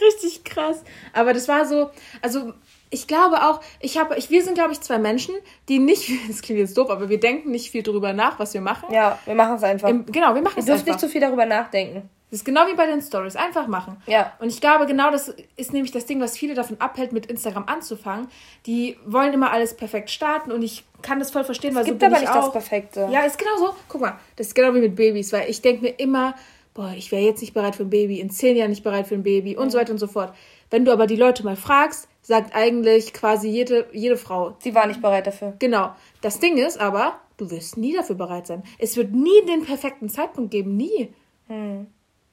Richtig 0.00 0.44
krass. 0.44 0.82
Aber 1.12 1.32
das 1.32 1.48
war 1.48 1.66
so, 1.66 1.90
also 2.20 2.52
ich 2.92 3.06
glaube 3.06 3.42
auch, 3.42 3.60
ich 3.80 3.98
habe, 3.98 4.16
ich, 4.16 4.30
wir 4.30 4.44
sind, 4.44 4.54
glaube 4.54 4.72
ich, 4.72 4.80
zwei 4.80 4.98
Menschen, 4.98 5.34
die 5.68 5.78
nicht, 5.78 6.10
das 6.28 6.42
klingt 6.42 6.60
jetzt 6.60 6.76
doof, 6.76 6.90
aber 6.90 7.08
wir 7.08 7.18
denken 7.18 7.50
nicht 7.50 7.70
viel 7.70 7.82
darüber 7.82 8.12
nach, 8.12 8.38
was 8.38 8.54
wir 8.54 8.60
machen. 8.60 8.92
Ja, 8.92 9.18
wir 9.24 9.34
machen 9.34 9.56
es 9.56 9.62
einfach. 9.62 9.88
Im, 9.88 10.06
genau, 10.06 10.34
wir 10.34 10.42
machen 10.42 10.58
es 10.58 10.64
einfach. 10.64 10.66
Wir 10.66 10.74
dürfen 10.74 10.88
nicht 10.88 11.00
zu 11.00 11.08
viel 11.08 11.20
darüber 11.20 11.46
nachdenken. 11.46 12.08
Das 12.30 12.40
ist 12.40 12.44
genau 12.46 12.66
wie 12.66 12.74
bei 12.74 12.86
den 12.86 13.02
Stories. 13.02 13.36
Einfach 13.36 13.66
machen. 13.66 13.98
Ja. 14.06 14.32
Und 14.38 14.48
ich 14.48 14.60
glaube, 14.60 14.86
genau 14.86 15.10
das 15.10 15.34
ist 15.56 15.74
nämlich 15.74 15.92
das 15.92 16.06
Ding, 16.06 16.18
was 16.18 16.38
viele 16.38 16.54
davon 16.54 16.80
abhält, 16.80 17.12
mit 17.12 17.26
Instagram 17.26 17.64
anzufangen. 17.66 18.28
Die 18.64 18.96
wollen 19.04 19.34
immer 19.34 19.52
alles 19.52 19.76
perfekt 19.76 20.08
starten 20.08 20.50
und 20.50 20.62
ich 20.62 20.84
kann 21.02 21.18
das 21.18 21.30
voll 21.30 21.44
verstehen, 21.44 21.74
weil 21.74 21.82
es 21.82 21.88
gibt 21.88 22.00
so 22.00 22.06
aber 22.06 22.20
nicht 22.20 22.30
auch. 22.30 22.44
das 22.44 22.52
Perfekte. 22.52 23.08
Ja, 23.12 23.20
ist 23.20 23.38
genau 23.38 23.56
so. 23.58 23.74
Guck 23.86 24.00
mal, 24.00 24.18
das 24.36 24.46
ist 24.46 24.54
genau 24.54 24.74
wie 24.74 24.80
mit 24.80 24.96
Babys, 24.96 25.30
weil 25.34 25.50
ich 25.50 25.60
denke 25.60 25.82
mir 25.82 25.90
immer, 25.98 26.34
boah, 26.72 26.94
ich 26.96 27.12
wäre 27.12 27.22
jetzt 27.22 27.42
nicht 27.42 27.52
bereit 27.52 27.76
für 27.76 27.82
ein 27.82 27.90
Baby, 27.90 28.20
in 28.20 28.30
zehn 28.30 28.56
Jahren 28.56 28.70
nicht 28.70 28.82
bereit 28.82 29.06
für 29.06 29.14
ein 29.14 29.22
Baby 29.22 29.56
und 29.56 29.70
so 29.70 29.78
weiter 29.78 29.92
und 29.92 29.98
so 29.98 30.06
fort. 30.06 30.32
Wenn 30.70 30.86
du 30.86 30.92
aber 30.92 31.06
die 31.06 31.16
Leute 31.16 31.44
mal 31.44 31.56
fragst, 31.56 32.08
sagt 32.22 32.54
eigentlich 32.54 33.12
quasi 33.12 33.48
jede, 33.48 33.88
jede 33.92 34.16
Frau. 34.16 34.56
Sie 34.60 34.74
war 34.74 34.86
nicht 34.86 35.02
bereit 35.02 35.26
dafür. 35.26 35.54
Genau. 35.58 35.90
Das 36.20 36.38
Ding 36.38 36.56
ist 36.56 36.80
aber, 36.80 37.18
du 37.36 37.50
wirst 37.50 37.76
nie 37.76 37.94
dafür 37.94 38.14
bereit 38.14 38.46
sein. 38.46 38.62
Es 38.78 38.96
wird 38.96 39.12
nie 39.12 39.44
den 39.46 39.64
perfekten 39.64 40.08
Zeitpunkt 40.08 40.52
geben. 40.52 40.76
Nie. 40.76 41.12
Hm. 41.48 41.88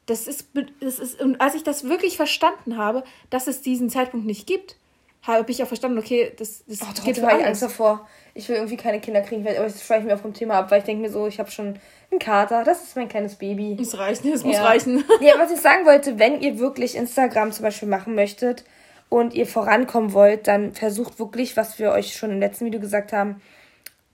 Das 0.06 0.28
ist, 0.28 0.50
das 0.80 1.00
ist, 1.00 1.22
und 1.22 1.42
als 1.42 1.56
ich 1.56 1.64
das 1.64 1.84
wirklich 1.84 2.18
verstanden 2.18 2.78
habe, 2.78 3.04
dass 3.30 3.48
es 3.48 3.62
diesen 3.62 3.90
Zeitpunkt 3.90 4.26
nicht 4.26 4.48
gibt, 4.48 4.78
habe 5.22 5.52
ich 5.52 5.62
auch 5.62 5.68
verstanden, 5.68 5.98
okay, 5.98 6.32
das, 6.38 6.64
das 6.66 6.80
oh, 6.82 7.06
geht 7.06 7.18
für 7.18 7.28
alles. 7.28 7.46
Angst 7.46 7.62
davor. 7.62 8.08
Ich 8.34 8.48
will 8.48 8.56
irgendwie 8.56 8.78
keine 8.78 9.02
Kinder 9.02 9.22
kriegen, 9.22 9.46
aber 9.48 9.66
das 9.66 9.84
schweife 9.84 10.02
ich 10.02 10.08
mir 10.08 10.16
auch 10.16 10.22
vom 10.22 10.34
Thema 10.34 10.56
ab, 10.56 10.72
weil 10.72 10.80
ich 10.80 10.86
denke 10.86 11.02
mir 11.02 11.12
so, 11.12 11.28
ich 11.28 11.40
habe 11.40 11.52
schon 11.52 11.78
einen 12.10 12.20
Kater, 12.20 12.64
das 12.64 12.84
ist 12.84 12.96
mein 12.96 13.10
kleines 13.10 13.36
Baby. 13.36 13.78
Es 13.80 13.98
reicht, 13.98 14.24
es 14.26 14.44
muss 14.44 14.58
reichen. 14.58 15.04
ja, 15.20 15.34
was 15.38 15.52
ich 15.52 15.60
sagen 15.60 15.86
wollte, 15.86 16.18
wenn 16.20 16.42
ihr 16.42 16.58
wirklich 16.58 16.96
Instagram 16.96 17.52
zum 17.52 17.64
Beispiel 17.64 17.90
machen 17.90 18.16
möchtet 18.16 18.64
und 19.10 19.34
ihr 19.34 19.48
vorankommen 19.48 20.14
wollt, 20.14 20.48
dann 20.48 20.74
versucht 20.74 21.20
wirklich, 21.20 21.58
was 21.58 21.80
wir 21.80 21.92
euch 21.92 22.16
schon 22.16 22.32
im 22.32 22.40
letzten 22.40 22.66
Video 22.66 22.80
gesagt 22.80 23.12
haben, 23.12 23.42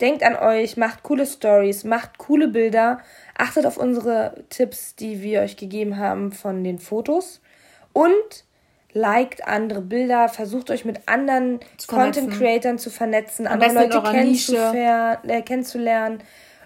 denkt 0.02 0.24
an 0.24 0.36
euch, 0.36 0.78
macht 0.78 1.04
coole 1.04 1.26
Stories, 1.26 1.84
macht 1.84 2.18
coole 2.18 2.48
Bilder, 2.48 3.00
Achtet 3.38 3.66
auf 3.66 3.78
unsere 3.78 4.46
Tipps, 4.50 4.96
die 4.96 5.22
wir 5.22 5.42
euch 5.42 5.58
gegeben 5.58 5.98
haben 5.98 6.32
von 6.32 6.64
den 6.64 6.80
Fotos. 6.80 7.42
Und 7.92 8.46
liked 8.94 9.46
andere 9.46 9.82
Bilder, 9.82 10.30
versucht 10.30 10.72
euch 10.72 10.86
mit 10.86 11.02
anderen 11.08 11.60
Content 11.88 12.32
Creatern 12.32 12.80
zu 12.80 12.90
vernetzen, 12.90 13.46
andere 13.46 13.74
Leute 13.74 13.98
äh, 15.28 15.42
kennenzulernen, 15.42 16.20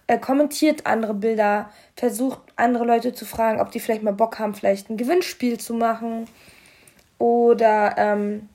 äh, 0.05 0.19
kommentiert 0.19 0.85
andere 0.85 1.15
Bilder, 1.15 1.71
versucht 1.95 2.39
andere 2.55 2.85
Leute 2.85 3.13
zu 3.13 3.25
fragen, 3.25 3.59
ob 3.59 3.71
die 3.71 3.79
vielleicht 3.79 4.03
mal 4.03 4.13
Bock 4.13 4.37
haben, 4.37 4.53
vielleicht 4.53 4.91
ein 4.91 4.97
Gewinnspiel 4.97 5.59
zu 5.59 5.73
machen 5.73 6.27
oder 7.49 7.95
ähm, 7.97 8.49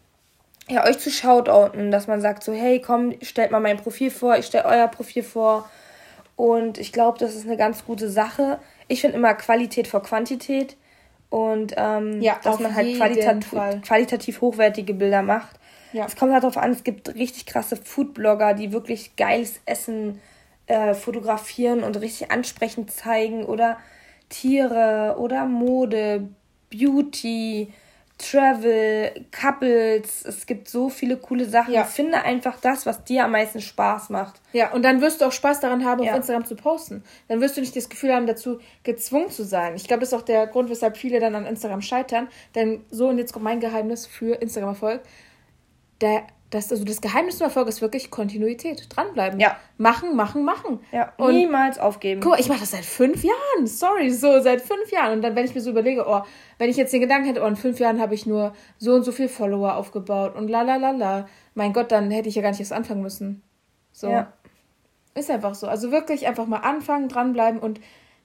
ja, 0.69 0.85
euch 0.87 0.99
zu 0.99 1.11
shoutouten, 1.11 1.91
dass 1.91 2.07
man 2.07 2.21
sagt 2.21 2.43
so, 2.43 2.53
hey, 2.53 2.81
komm, 2.81 3.15
stellt 3.23 3.51
mal 3.51 3.61
mein 3.61 3.77
Profil 3.77 4.11
vor, 4.11 4.37
ich 4.37 4.47
stelle 4.47 4.65
euer 4.65 4.89
Profil 4.89 5.23
vor 5.23 5.69
und 6.37 6.79
ich 6.79 6.93
glaube, 6.93 7.19
das 7.19 7.35
ist 7.35 7.47
eine 7.47 7.57
ganz 7.57 7.85
gute 7.85 8.09
Sache. 8.09 8.59
Ich 8.89 9.01
finde 9.01 9.17
immer 9.17 9.35
Qualität 9.35 9.87
vor 9.87 10.03
Quantität. 10.03 10.77
Und 11.31 11.75
ähm, 11.77 12.21
ja, 12.21 12.39
dass 12.43 12.61
man 12.61 12.75
halt 12.75 12.97
qualitativ, 12.97 13.83
qualitativ 13.83 14.41
hochwertige 14.41 14.95
Bilder 14.95 15.23
macht. 15.23 15.57
Ja. 15.93 16.07
Es 16.07 16.17
kommt 16.17 16.33
halt 16.33 16.45
darauf 16.45 16.57
an, 16.57 16.71
es 16.71 16.85
gibt 16.85 17.15
richtig 17.15 17.47
krasse 17.47 17.77
Foodblogger, 17.77 18.55
die 18.55 18.73
wirklich 18.73 19.17
geiles 19.17 19.61
Essen 19.65 20.21
äh, 20.67 20.95
fotografieren 20.95 21.83
und 21.83 22.01
richtig 22.01 22.31
ansprechend 22.31 22.91
zeigen. 22.91 23.45
Oder 23.45 23.79
Tiere 24.29 25.17
oder 25.19 25.47
Mode, 25.47 26.29
Beauty, 26.71 27.73
Travel, 28.19 29.27
Couples, 29.33 30.25
es 30.25 30.47
gibt 30.47 30.69
so 30.69 30.89
viele 30.89 31.17
coole 31.17 31.47
Sachen. 31.47 31.75
Ja. 31.75 31.85
Finde 31.85 32.23
einfach 32.23 32.61
das, 32.61 32.87
was 32.87 33.03
dir 33.03 33.25
am 33.25 33.33
meisten 33.33 33.61
Spaß 33.61 34.11
macht. 34.11 34.41
Ja, 34.53 34.73
und 34.73 34.85
dann 34.85 35.01
wirst 35.01 35.21
du 35.21 35.25
auch 35.25 35.33
Spaß 35.33 35.61
daran 35.61 35.85
haben, 35.85 36.03
ja. 36.03 36.13
auf 36.13 36.19
Instagram 36.19 36.45
zu 36.45 36.55
posten. 36.55 37.03
Dann 37.27 37.41
wirst 37.41 37.57
du 37.57 37.61
nicht 37.61 37.75
das 37.75 37.89
Gefühl 37.89 38.15
haben, 38.15 38.27
dazu 38.27 38.61
gezwungen 38.85 39.31
zu 39.31 39.45
sein. 39.45 39.75
Ich 39.75 39.89
glaube, 39.89 40.01
das 40.01 40.11
ist 40.11 40.15
auch 40.15 40.23
der 40.23 40.47
Grund, 40.47 40.71
weshalb 40.71 40.97
viele 40.97 41.19
dann 41.19 41.35
an 41.35 41.45
Instagram 41.45 41.83
scheitern. 41.83 42.29
Denn 42.55 42.85
so, 42.91 43.09
und 43.09 43.19
jetzt 43.19 43.33
kommt 43.33 43.45
mein 43.45 43.59
Geheimnis 43.59 44.07
für 44.07 44.37
Instagram-Erfolg. 44.37 45.03
Der 46.05 46.27
das, 46.55 46.71
also 46.71 46.85
das 46.85 47.01
Geheimnis 47.01 47.39
zum 47.39 47.47
Erfolg 47.47 47.67
ist 47.69 47.81
wirklich 47.81 48.11
Kontinuität. 48.13 48.87
Dranbleiben. 48.89 49.41
Ja. 49.41 49.57
Machen, 49.77 50.15
machen, 50.15 50.45
machen. 50.45 50.79
Ja. 50.93 51.13
Und 51.17 51.35
niemals 51.35 51.81
aufgeben. 51.81 52.21
Guck 52.21 52.33
mal, 52.33 52.41
ich 52.41 52.49
mache 52.49 52.61
das 52.61 52.71
seit 52.71 52.85
fünf 52.85 53.25
Jahren. 53.25 53.67
Sorry, 53.67 54.11
so 54.11 54.41
seit 54.41 54.61
fünf 54.61 54.93
Jahren. 54.93 55.15
Und 55.15 55.23
dann, 55.23 55.35
wenn 55.35 55.45
ich 55.45 55.55
mir 55.55 55.61
so 55.61 55.71
überlege, 55.71 56.05
oh, 56.07 56.23
wenn 56.59 56.71
ich 56.71 56.77
jetzt 56.77 56.93
den 56.93 57.01
Gedanken 57.01 57.27
hätte, 57.27 57.43
oh, 57.43 57.47
in 57.47 57.57
fünf 57.57 57.81
Jahren 57.81 58.01
habe 58.01 58.15
ich 58.15 58.25
nur 58.25 58.55
so 58.79 58.95
und 58.95 59.03
so 59.03 59.11
viel 59.11 59.29
Follower 59.29 59.75
aufgebaut 59.75 60.37
und 60.37 60.49
la 60.49 60.63
la 60.63 60.77
la 60.77 60.93
la. 60.93 61.29
Mein 61.55 61.73
Gott, 61.73 61.91
dann 61.91 62.13
hätte 62.13 62.29
ich 62.29 62.37
ja 62.37 62.43
gar 62.43 62.51
nicht 62.51 62.61
erst 62.61 62.73
anfangen 62.73 63.03
müssen. 63.03 63.43
So. 63.91 64.09
Ja. 64.09 64.33
Ist 65.17 65.31
einfach 65.31 65.57
so. 65.57 65.67
Also 65.67 65.91
wirklich 65.91 66.29
einfach 66.29 66.47
mal 66.47 66.59
anfangen, 66.59 67.09
dranbleiben 67.09 67.59
und 67.59 67.81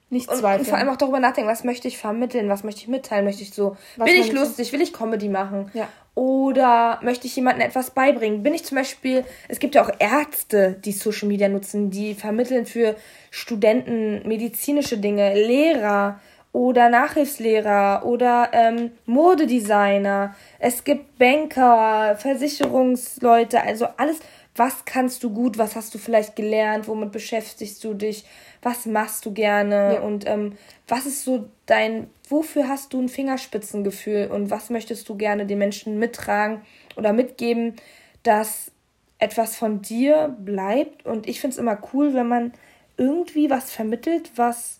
nicht 0.09 0.29
zweifeln. 0.29 0.59
Und, 0.61 0.67
vor 0.67 0.77
allem 0.77 0.89
auch 0.89 0.97
darüber 0.97 1.19
nachdenken, 1.19 1.49
was 1.49 1.63
möchte 1.63 1.87
ich 1.87 1.97
vermitteln, 1.97 2.49
was 2.49 2.63
möchte 2.63 2.81
ich 2.81 2.87
mitteilen, 2.87 3.25
möchte 3.25 3.43
ich 3.43 3.53
so, 3.53 3.77
was 3.97 4.09
bin 4.09 4.19
ich 4.19 4.31
lustig, 4.31 4.71
will 4.73 4.81
ich 4.81 4.93
Comedy 4.93 5.29
machen? 5.29 5.69
Ja. 5.73 5.87
Oder 6.15 6.99
möchte 7.01 7.27
ich 7.27 7.35
jemandem 7.35 7.67
etwas 7.67 7.91
beibringen? 7.91 8.43
Bin 8.43 8.53
ich 8.53 8.65
zum 8.65 8.77
Beispiel, 8.77 9.23
es 9.47 9.59
gibt 9.59 9.75
ja 9.75 9.83
auch 9.83 9.91
Ärzte, 9.99 10.77
die 10.83 10.91
Social 10.91 11.27
Media 11.27 11.47
nutzen, 11.47 11.91
die 11.91 12.13
vermitteln 12.13 12.65
für 12.65 12.95
Studenten 13.31 14.27
medizinische 14.27 14.97
Dinge, 14.97 15.33
Lehrer 15.33 16.19
oder 16.51 16.89
Nachhilfslehrer 16.89 18.03
oder 18.05 18.49
ähm, 18.53 18.91
Modedesigner. 19.05 20.35
Es 20.57 20.83
gibt 20.83 21.17
Banker, 21.19 22.15
Versicherungsleute, 22.17 23.61
also 23.61 23.87
alles. 23.97 24.19
Was 24.55 24.85
kannst 24.85 25.23
du 25.23 25.29
gut? 25.29 25.57
Was 25.57 25.75
hast 25.75 25.93
du 25.93 25.97
vielleicht 25.97 26.35
gelernt? 26.35 26.87
Womit 26.87 27.11
beschäftigst 27.11 27.83
du 27.83 27.93
dich? 27.93 28.25
Was 28.61 28.85
machst 28.85 29.25
du 29.25 29.31
gerne? 29.31 29.95
Ja. 29.95 30.01
Und 30.01 30.27
ähm, 30.27 30.57
was 30.87 31.05
ist 31.05 31.23
so 31.23 31.47
dein, 31.65 32.09
wofür 32.27 32.67
hast 32.67 32.93
du 32.93 33.01
ein 33.01 33.09
Fingerspitzengefühl? 33.09 34.27
Und 34.27 34.49
was 34.49 34.69
möchtest 34.69 35.07
du 35.07 35.15
gerne 35.15 35.45
den 35.45 35.59
Menschen 35.59 35.99
mittragen 35.99 36.61
oder 36.95 37.13
mitgeben, 37.13 37.75
dass 38.23 38.71
etwas 39.19 39.55
von 39.55 39.81
dir 39.81 40.35
bleibt? 40.39 41.05
Und 41.05 41.27
ich 41.27 41.39
finde 41.39 41.53
es 41.53 41.59
immer 41.59 41.77
cool, 41.93 42.13
wenn 42.13 42.27
man 42.27 42.53
irgendwie 42.97 43.49
was 43.49 43.71
vermittelt, 43.71 44.31
was 44.35 44.78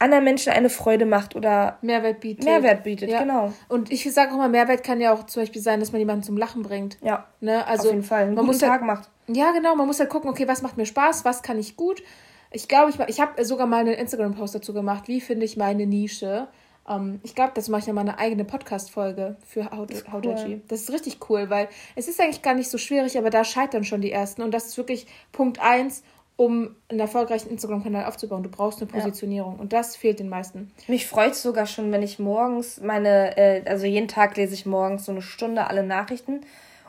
anderen 0.00 0.24
Menschen 0.24 0.52
eine 0.52 0.70
Freude 0.70 1.06
macht 1.06 1.36
oder 1.36 1.78
Mehrwert 1.82 2.20
bietet. 2.20 2.44
Mehrwert 2.44 2.82
bietet, 2.82 3.10
ja. 3.10 3.20
genau. 3.20 3.52
Und 3.68 3.92
ich 3.92 4.10
sage 4.12 4.32
auch 4.32 4.38
mal, 4.38 4.48
Mehrwert 4.48 4.82
kann 4.82 5.00
ja 5.00 5.12
auch 5.12 5.26
zum 5.26 5.42
Beispiel 5.42 5.60
sein, 5.60 5.78
dass 5.78 5.92
man 5.92 5.98
jemanden 5.98 6.22
zum 6.22 6.36
Lachen 6.36 6.62
bringt. 6.62 6.96
Ja. 7.02 7.26
Ne? 7.40 7.66
Also 7.66 7.88
auf 7.88 7.94
jeden 7.94 8.04
Fall. 8.04 8.24
Einen 8.24 8.34
man 8.34 8.46
muss 8.46 8.58
Tag 8.58 8.70
halt, 8.70 8.82
macht. 8.82 9.10
Ja, 9.28 9.52
genau. 9.52 9.76
Man 9.76 9.86
muss 9.86 10.00
halt 10.00 10.10
gucken, 10.10 10.30
okay, 10.30 10.48
was 10.48 10.62
macht 10.62 10.76
mir 10.76 10.86
Spaß, 10.86 11.24
was 11.24 11.42
kann 11.42 11.58
ich 11.58 11.76
gut. 11.76 12.02
Ich 12.50 12.66
glaube, 12.66 12.90
ich, 12.90 12.98
ich 13.08 13.20
habe 13.20 13.44
sogar 13.44 13.66
mal 13.66 13.80
einen 13.80 13.94
Instagram-Post 13.94 14.56
dazu 14.56 14.72
gemacht, 14.72 15.06
wie 15.06 15.20
finde 15.20 15.44
ich 15.44 15.56
meine 15.56 15.86
Nische. 15.86 16.48
Um, 16.84 16.96
ähm, 16.96 17.20
ich 17.22 17.34
glaube, 17.34 17.52
das 17.54 17.68
mache 17.68 17.82
ich 17.82 17.86
noch 17.86 17.94
mal 17.94 18.00
eine 18.00 18.18
eigene 18.18 18.44
Podcast-Folge 18.44 19.36
für 19.46 19.68
das, 19.86 20.04
cool. 20.12 20.62
Das 20.66 20.80
ist 20.80 20.90
richtig 20.90 21.18
cool, 21.28 21.50
weil 21.50 21.68
es 21.94 22.08
ist 22.08 22.20
eigentlich 22.20 22.42
gar 22.42 22.54
nicht 22.54 22.70
so 22.70 22.78
schwierig, 22.78 23.18
aber 23.18 23.28
da 23.28 23.44
scheitern 23.44 23.84
schon 23.84 24.00
die 24.00 24.10
ersten. 24.10 24.42
Und 24.42 24.52
das 24.52 24.66
ist 24.66 24.78
wirklich 24.78 25.06
Punkt 25.30 25.60
1 25.60 26.02
um 26.40 26.74
einen 26.88 27.00
erfolgreichen 27.00 27.50
Instagram-Kanal 27.50 28.06
aufzubauen. 28.06 28.42
Du 28.42 28.48
brauchst 28.48 28.80
eine 28.80 28.90
Positionierung 28.90 29.56
ja. 29.56 29.60
und 29.60 29.74
das 29.74 29.94
fehlt 29.94 30.20
den 30.20 30.30
meisten. 30.30 30.70
Mich 30.88 31.06
freut 31.06 31.32
es 31.32 31.42
sogar 31.42 31.66
schon, 31.66 31.92
wenn 31.92 32.02
ich 32.02 32.18
morgens 32.18 32.80
meine, 32.80 33.36
äh, 33.36 33.62
also 33.68 33.84
jeden 33.84 34.08
Tag 34.08 34.38
lese 34.38 34.54
ich 34.54 34.64
morgens 34.64 35.04
so 35.04 35.12
eine 35.12 35.20
Stunde 35.20 35.66
alle 35.66 35.82
Nachrichten 35.82 36.40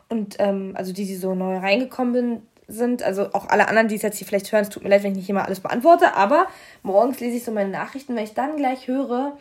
und 0.08 0.38
ähm, 0.40 0.72
also 0.76 0.94
die, 0.94 1.06
die 1.06 1.18
so 1.18 1.36
neu 1.36 1.58
reingekommen 1.58 2.48
sind, 2.70 3.04
also 3.04 3.34
auch 3.34 3.50
alle 3.50 3.68
anderen, 3.68 3.90
die 3.90 3.96
es 3.96 4.04
jetzt 4.04 4.20
hier 4.20 4.26
vielleicht 4.26 4.54
hören, 4.54 4.62
es 4.62 4.70
tut 4.70 4.84
mir 4.84 4.90
leid, 4.90 5.04
wenn 5.04 5.12
ich 5.12 5.18
nicht 5.18 5.30
immer 5.30 5.44
alles 5.44 5.60
beantworte, 5.60 6.16
aber 6.16 6.48
morgens 6.82 7.20
lese 7.20 7.36
ich 7.36 7.44
so 7.44 7.52
meine 7.52 7.72
Nachrichten, 7.72 8.16
wenn 8.16 8.24
ich 8.24 8.34
dann 8.34 8.56
gleich 8.56 8.88
höre, 8.88 9.38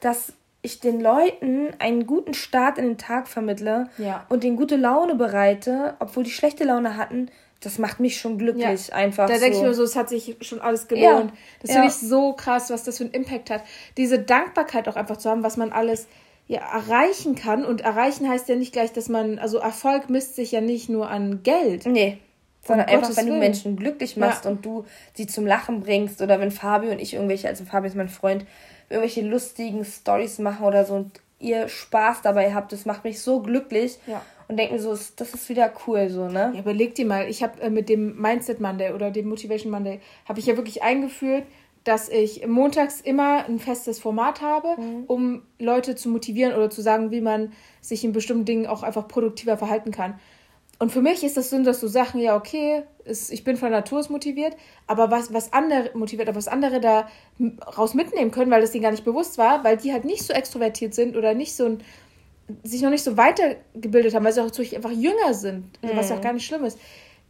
dass 0.00 0.32
ich 0.62 0.80
den 0.80 1.00
Leuten 1.00 1.68
einen 1.78 2.08
guten 2.08 2.34
Start 2.34 2.78
in 2.78 2.84
den 2.84 2.98
Tag 2.98 3.28
vermittle 3.28 3.90
ja. 3.98 4.26
und 4.28 4.42
den 4.42 4.56
gute 4.56 4.74
Laune 4.74 5.14
bereite, 5.14 5.94
obwohl 6.00 6.24
die 6.24 6.32
schlechte 6.32 6.64
Laune 6.64 6.96
hatten, 6.96 7.30
das 7.60 7.78
macht 7.78 8.00
mich 8.00 8.20
schon 8.20 8.38
glücklich, 8.38 8.88
ja. 8.88 8.94
einfach. 8.94 9.28
Da 9.28 9.38
denke 9.38 9.56
ich 9.56 9.62
mir 9.62 9.74
so, 9.74 9.82
es 9.82 9.96
hat 9.96 10.08
sich 10.08 10.36
schon 10.42 10.60
alles 10.60 10.88
gelohnt. 10.88 11.30
Ja. 11.30 11.36
Das 11.62 11.72
finde 11.72 11.88
ich 11.88 11.94
so 11.94 12.32
krass, 12.34 12.70
was 12.70 12.84
das 12.84 12.98
für 12.98 13.04
einen 13.04 13.12
Impact 13.12 13.50
hat. 13.50 13.62
Diese 13.96 14.18
Dankbarkeit 14.18 14.88
auch 14.88 14.96
einfach 14.96 15.16
zu 15.16 15.30
haben, 15.30 15.42
was 15.42 15.56
man 15.56 15.72
alles 15.72 16.06
ja, 16.48 16.60
erreichen 16.60 17.34
kann. 17.34 17.64
Und 17.64 17.80
erreichen 17.80 18.28
heißt 18.28 18.48
ja 18.48 18.56
nicht 18.56 18.72
gleich, 18.72 18.92
dass 18.92 19.08
man, 19.08 19.38
also 19.38 19.58
Erfolg 19.58 20.10
misst 20.10 20.36
sich 20.36 20.52
ja 20.52 20.60
nicht 20.60 20.88
nur 20.88 21.08
an 21.08 21.42
Geld. 21.42 21.86
Nee. 21.86 22.18
Sondern 22.62 22.88
einfach, 22.88 23.02
Gottes 23.02 23.16
wenn 23.16 23.26
Willen. 23.26 23.40
du 23.40 23.46
Menschen 23.46 23.76
glücklich 23.76 24.16
machst 24.16 24.44
ja. 24.44 24.50
und 24.50 24.64
du 24.64 24.84
sie 25.14 25.26
zum 25.26 25.46
Lachen 25.46 25.80
bringst 25.80 26.20
oder 26.20 26.40
wenn 26.40 26.50
Fabio 26.50 26.90
und 26.90 26.98
ich 27.00 27.14
irgendwelche, 27.14 27.48
also 27.48 27.64
Fabio 27.64 27.88
ist 27.88 27.96
mein 27.96 28.08
Freund, 28.08 28.44
irgendwelche 28.90 29.22
lustigen 29.22 29.84
Stories 29.84 30.40
machen 30.40 30.66
oder 30.66 30.84
so 30.84 30.94
und 30.94 31.12
ihr 31.38 31.68
Spaß 31.68 32.22
dabei 32.22 32.54
habt, 32.54 32.72
das 32.72 32.84
macht 32.84 33.04
mich 33.04 33.20
so 33.20 33.40
glücklich. 33.40 33.98
Ja 34.06 34.20
und 34.48 34.56
denken 34.56 34.78
so, 34.78 34.90
das 34.90 35.34
ist 35.34 35.48
wieder 35.48 35.72
cool, 35.86 36.08
so, 36.08 36.28
ne? 36.28 36.52
Ja, 36.54 36.60
überleg 36.60 36.94
dir 36.94 37.06
mal, 37.06 37.28
ich 37.28 37.42
habe 37.42 37.60
äh, 37.60 37.70
mit 37.70 37.88
dem 37.88 38.20
Mindset 38.20 38.60
Monday 38.60 38.92
oder 38.92 39.10
dem 39.10 39.28
Motivation 39.28 39.70
Monday, 39.72 40.00
habe 40.28 40.38
ich 40.38 40.46
ja 40.46 40.56
wirklich 40.56 40.82
eingeführt, 40.82 41.44
dass 41.84 42.08
ich 42.08 42.46
montags 42.46 43.00
immer 43.00 43.44
ein 43.44 43.60
festes 43.60 44.00
Format 44.00 44.40
habe, 44.40 44.80
mhm. 44.80 45.04
um 45.06 45.42
Leute 45.58 45.94
zu 45.94 46.08
motivieren 46.08 46.54
oder 46.54 46.68
zu 46.68 46.82
sagen, 46.82 47.12
wie 47.12 47.20
man 47.20 47.52
sich 47.80 48.02
in 48.04 48.12
bestimmten 48.12 48.44
Dingen 48.44 48.66
auch 48.66 48.82
einfach 48.82 49.06
produktiver 49.06 49.56
verhalten 49.56 49.92
kann. 49.92 50.18
Und 50.78 50.92
für 50.92 51.00
mich 51.00 51.24
ist 51.24 51.36
das 51.36 51.48
so, 51.48 51.62
dass 51.62 51.80
so 51.80 51.88
Sachen, 51.88 52.20
ja, 52.20 52.36
okay, 52.36 52.82
ist, 53.04 53.32
ich 53.32 53.44
bin 53.44 53.56
von 53.56 53.70
Natur 53.70 54.00
aus 54.00 54.10
motiviert, 54.10 54.56
aber 54.86 55.10
was, 55.10 55.32
was 55.32 55.52
andere 55.52 55.90
motiviert, 55.94 56.28
aber 56.28 56.36
was 56.36 56.48
andere 56.48 56.80
da 56.80 57.08
raus 57.78 57.94
mitnehmen 57.94 58.30
können, 58.30 58.50
weil 58.50 58.60
das 58.60 58.72
denen 58.72 58.82
gar 58.82 58.90
nicht 58.90 59.04
bewusst 59.04 59.38
war, 59.38 59.64
weil 59.64 59.78
die 59.78 59.92
halt 59.92 60.04
nicht 60.04 60.22
so 60.22 60.34
extrovertiert 60.34 60.92
sind 60.92 61.16
oder 61.16 61.34
nicht 61.34 61.54
so 61.54 61.64
ein 61.64 61.78
sich 62.62 62.82
noch 62.82 62.90
nicht 62.90 63.04
so 63.04 63.16
weitergebildet 63.16 64.14
haben, 64.14 64.24
weil 64.24 64.32
sie 64.32 64.40
auch 64.40 64.46
natürlich 64.46 64.76
einfach 64.76 64.90
jünger 64.90 65.34
sind, 65.34 65.82
mhm. 65.82 65.90
was 65.94 66.10
ja 66.10 66.16
auch 66.16 66.20
gar 66.20 66.32
nicht 66.32 66.46
schlimm 66.46 66.64
ist. 66.64 66.78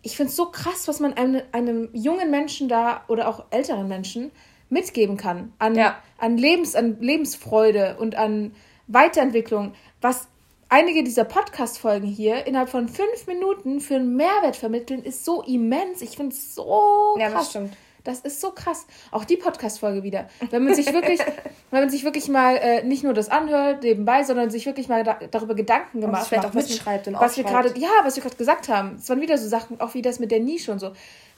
Ich 0.02 0.16
finde 0.16 0.30
es 0.30 0.36
so 0.36 0.46
krass, 0.46 0.86
was 0.88 1.00
man 1.00 1.14
einem, 1.14 1.42
einem 1.52 1.88
jungen 1.92 2.30
Menschen 2.30 2.68
da 2.68 3.04
oder 3.08 3.28
auch 3.28 3.46
älteren 3.50 3.88
Menschen 3.88 4.30
mitgeben 4.68 5.16
kann. 5.16 5.52
An, 5.58 5.74
ja. 5.74 5.96
an, 6.18 6.36
Lebens, 6.36 6.74
an 6.74 7.00
Lebensfreude 7.00 7.96
und 7.98 8.14
an 8.14 8.52
Weiterentwicklung. 8.88 9.74
Was 10.00 10.28
einige 10.68 11.02
dieser 11.02 11.24
Podcast-Folgen 11.24 12.06
hier 12.06 12.46
innerhalb 12.46 12.68
von 12.68 12.88
fünf 12.88 13.26
Minuten 13.26 13.80
für 13.80 13.96
einen 13.96 14.16
Mehrwert 14.16 14.56
vermitteln, 14.56 15.02
ist 15.02 15.24
so 15.24 15.42
immens. 15.42 16.02
Ich 16.02 16.16
finde 16.16 16.34
es 16.34 16.54
so 16.54 17.14
krass. 17.16 17.22
Ja, 17.22 17.30
das 17.30 17.50
stimmt. 17.50 17.76
Das 18.06 18.20
ist 18.20 18.40
so 18.40 18.50
krass. 18.50 18.86
Auch 19.10 19.24
die 19.24 19.36
Podcast-Folge 19.36 20.02
wieder. 20.02 20.28
Wenn 20.50 20.64
man 20.64 20.74
sich 20.74 20.92
wirklich, 20.92 21.20
wenn 21.70 21.80
man 21.80 21.90
sich 21.90 22.04
wirklich 22.04 22.28
mal 22.28 22.56
äh, 22.56 22.82
nicht 22.84 23.02
nur 23.02 23.14
das 23.14 23.28
anhört 23.28 23.82
nebenbei, 23.82 24.22
sondern 24.22 24.50
sich 24.50 24.66
wirklich 24.66 24.88
mal 24.88 25.04
da, 25.04 25.18
darüber 25.30 25.54
Gedanken 25.54 26.00
gemacht 26.00 26.30
hat, 26.30 26.46
auch 26.46 26.52
mitschreibt 26.52 27.08
und 27.08 27.14
was 27.18 27.36
wir 27.36 27.44
gerade, 27.44 27.72
ja, 27.78 27.88
was 28.04 28.16
wir 28.16 28.22
gerade 28.22 28.36
gesagt 28.36 28.68
haben. 28.68 28.96
Es 28.98 29.08
waren 29.08 29.20
wieder 29.20 29.38
so 29.38 29.48
Sachen, 29.48 29.80
auch 29.80 29.94
wie 29.94 30.02
das 30.02 30.20
mit 30.20 30.30
der 30.30 30.40
Nische 30.40 30.72
und 30.72 30.78
so. 30.78 30.92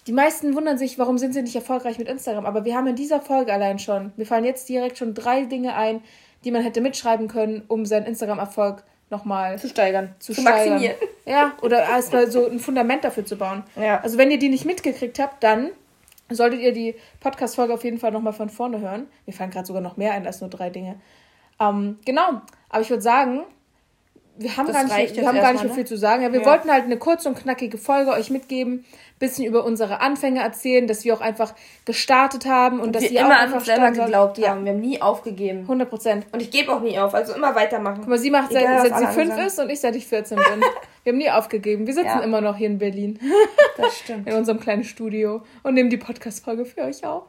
Die 0.07 0.13
meisten 0.13 0.55
wundern 0.55 0.79
sich, 0.79 0.99
warum 0.99 1.19
sind 1.19 1.35
sie 1.35 1.43
nicht 1.43 1.55
erfolgreich 1.55 1.99
mit 1.99 2.09
Instagram? 2.09 2.47
Aber 2.47 2.65
wir 2.65 2.75
haben 2.75 2.87
in 2.87 2.97
dieser 2.97 3.21
Folge 3.21 3.53
allein 3.53 3.79
schon, 3.79 4.13
mir 4.17 4.25
fallen 4.25 4.45
jetzt 4.45 4.69
direkt 4.69 4.99
schon 4.99 5.15
drei 5.15 5.45
Dinge 5.45 5.75
ein, 5.75 6.03
die 6.45 6.51
man 6.51 6.63
hätte 6.63 6.81
mitschreiben 6.81 7.29
können, 7.29 7.63
um 7.69 7.85
seinen 7.85 8.07
Instagram-Erfolg 8.07 8.85
nochmal 9.11 9.59
zu 9.59 9.69
steigern, 9.69 10.15
zu, 10.19 10.33
zu 10.33 10.41
steigern. 10.41 10.75
maximieren. 10.75 10.97
Ja, 11.27 11.53
oder 11.63 11.81
erstmal 11.81 12.31
so 12.31 12.49
ein 12.49 12.59
Fundament 12.59 13.05
dafür 13.05 13.25
zu 13.25 13.37
bauen. 13.37 13.65
Ja. 13.77 14.01
Also 14.01 14.19
wenn 14.19 14.31
ihr 14.31 14.39
die 14.39 14.49
nicht 14.49 14.65
mitgekriegt 14.65 15.19
habt, 15.19 15.43
dann 15.43 15.71
solltet 16.31 16.61
ihr 16.61 16.73
die 16.73 16.95
Podcast-Folge 17.21 17.75
auf 17.75 17.85
jeden 17.85 17.99
Fall 17.99 18.13
nochmal 18.13 18.33
von 18.33 18.51
vorne 18.51 18.81
hören. 18.81 19.07
Mir 19.27 19.33
fallen 19.33 19.51
gerade 19.51 19.67
sogar 19.67 19.83
noch 19.83 19.97
mehr 19.97 20.13
ein 20.13 20.27
als 20.27 20.41
nur 20.41 20.51
drei 20.51 20.71
Dinge. 20.71 21.01
Ähm, 21.61 21.99
genau, 22.05 22.43
aber 22.69 22.83
ich 22.83 22.91
würde 22.91 23.03
sagen, 23.03 23.45
wir 24.39 24.57
haben, 24.57 24.73
gar 24.73 24.85
nicht, 24.85 25.17
wir 25.17 25.27
haben 25.27 25.37
gar 25.37 25.53
nicht 25.53 25.65
mehr 25.65 25.75
viel 25.75 25.83
ne? 25.83 25.89
zu 25.89 25.97
sagen. 25.97 26.23
Ja, 26.23 26.33
wir 26.33 26.41
ja. 26.41 26.47
wollten 26.47 26.71
halt 26.71 26.85
eine 26.85 26.97
kurze 26.97 27.29
und 27.29 27.37
knackige 27.37 27.77
Folge 27.77 28.13
euch 28.13 28.31
mitgeben, 28.31 28.85
bisschen 29.19 29.45
über 29.45 29.65
unsere 29.65 30.01
Anfänge 30.01 30.41
erzählen, 30.41 30.87
dass 30.87 31.05
wir 31.05 31.13
auch 31.15 31.21
einfach 31.21 31.55
gestartet 31.85 32.47
haben 32.47 32.79
und, 32.79 32.87
und 32.87 32.97
dass 32.97 33.03
wir 33.03 33.21
immer 33.21 33.41
an 33.41 33.53
uns 33.53 33.65
selber 33.65 33.91
geglaubt 33.91 34.39
ja. 34.39 34.51
haben. 34.51 34.65
Wir 34.65 34.73
haben 34.73 34.81
nie 34.81 35.03
aufgegeben. 35.03 35.63
100 35.63 35.91
Prozent. 35.91 36.27
Und 36.33 36.41
ich 36.41 36.51
gebe 36.51 36.73
auch 36.73 36.81
nie 36.81 36.99
auf, 36.99 37.15
also 37.15 37.35
immer 37.35 37.55
weitermachen. 37.55 37.99
Guck 38.01 38.09
mal, 38.09 38.19
sie 38.19 38.31
macht 38.31 38.53
seit, 38.53 38.65
seit 38.65 38.99
sie 38.99 39.07
fünf 39.09 39.37
ist 39.39 39.59
und 39.59 39.71
ich 39.71 39.81
seit 39.81 39.97
ich 39.97 40.07
14 40.07 40.37
bin. 40.37 40.47
wir 41.03 41.13
haben 41.13 41.19
nie 41.19 41.31
aufgegeben. 41.31 41.87
Wir 41.87 41.95
sitzen 41.95 42.07
ja. 42.07 42.21
immer 42.21 42.41
noch 42.41 42.57
hier 42.57 42.69
in 42.69 42.79
Berlin. 42.79 43.19
Das 43.77 43.99
stimmt. 43.99 44.27
in 44.29 44.35
unserem 44.35 44.61
kleinen 44.61 44.85
Studio 44.85 45.43
und 45.65 45.75
nehmen 45.75 45.91
die 45.91 45.97
Podcast-Folge 45.97 46.65
für 46.65 46.83
euch 46.83 47.05
auf. 47.05 47.25